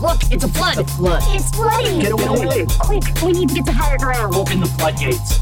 [0.00, 0.78] Look, it's a flood.
[0.78, 1.22] It's flood.
[1.26, 1.98] It's flooding.
[1.98, 2.66] Get away.
[2.78, 4.34] Quick, we need to get to higher ground.
[4.34, 5.40] Open the floodgates.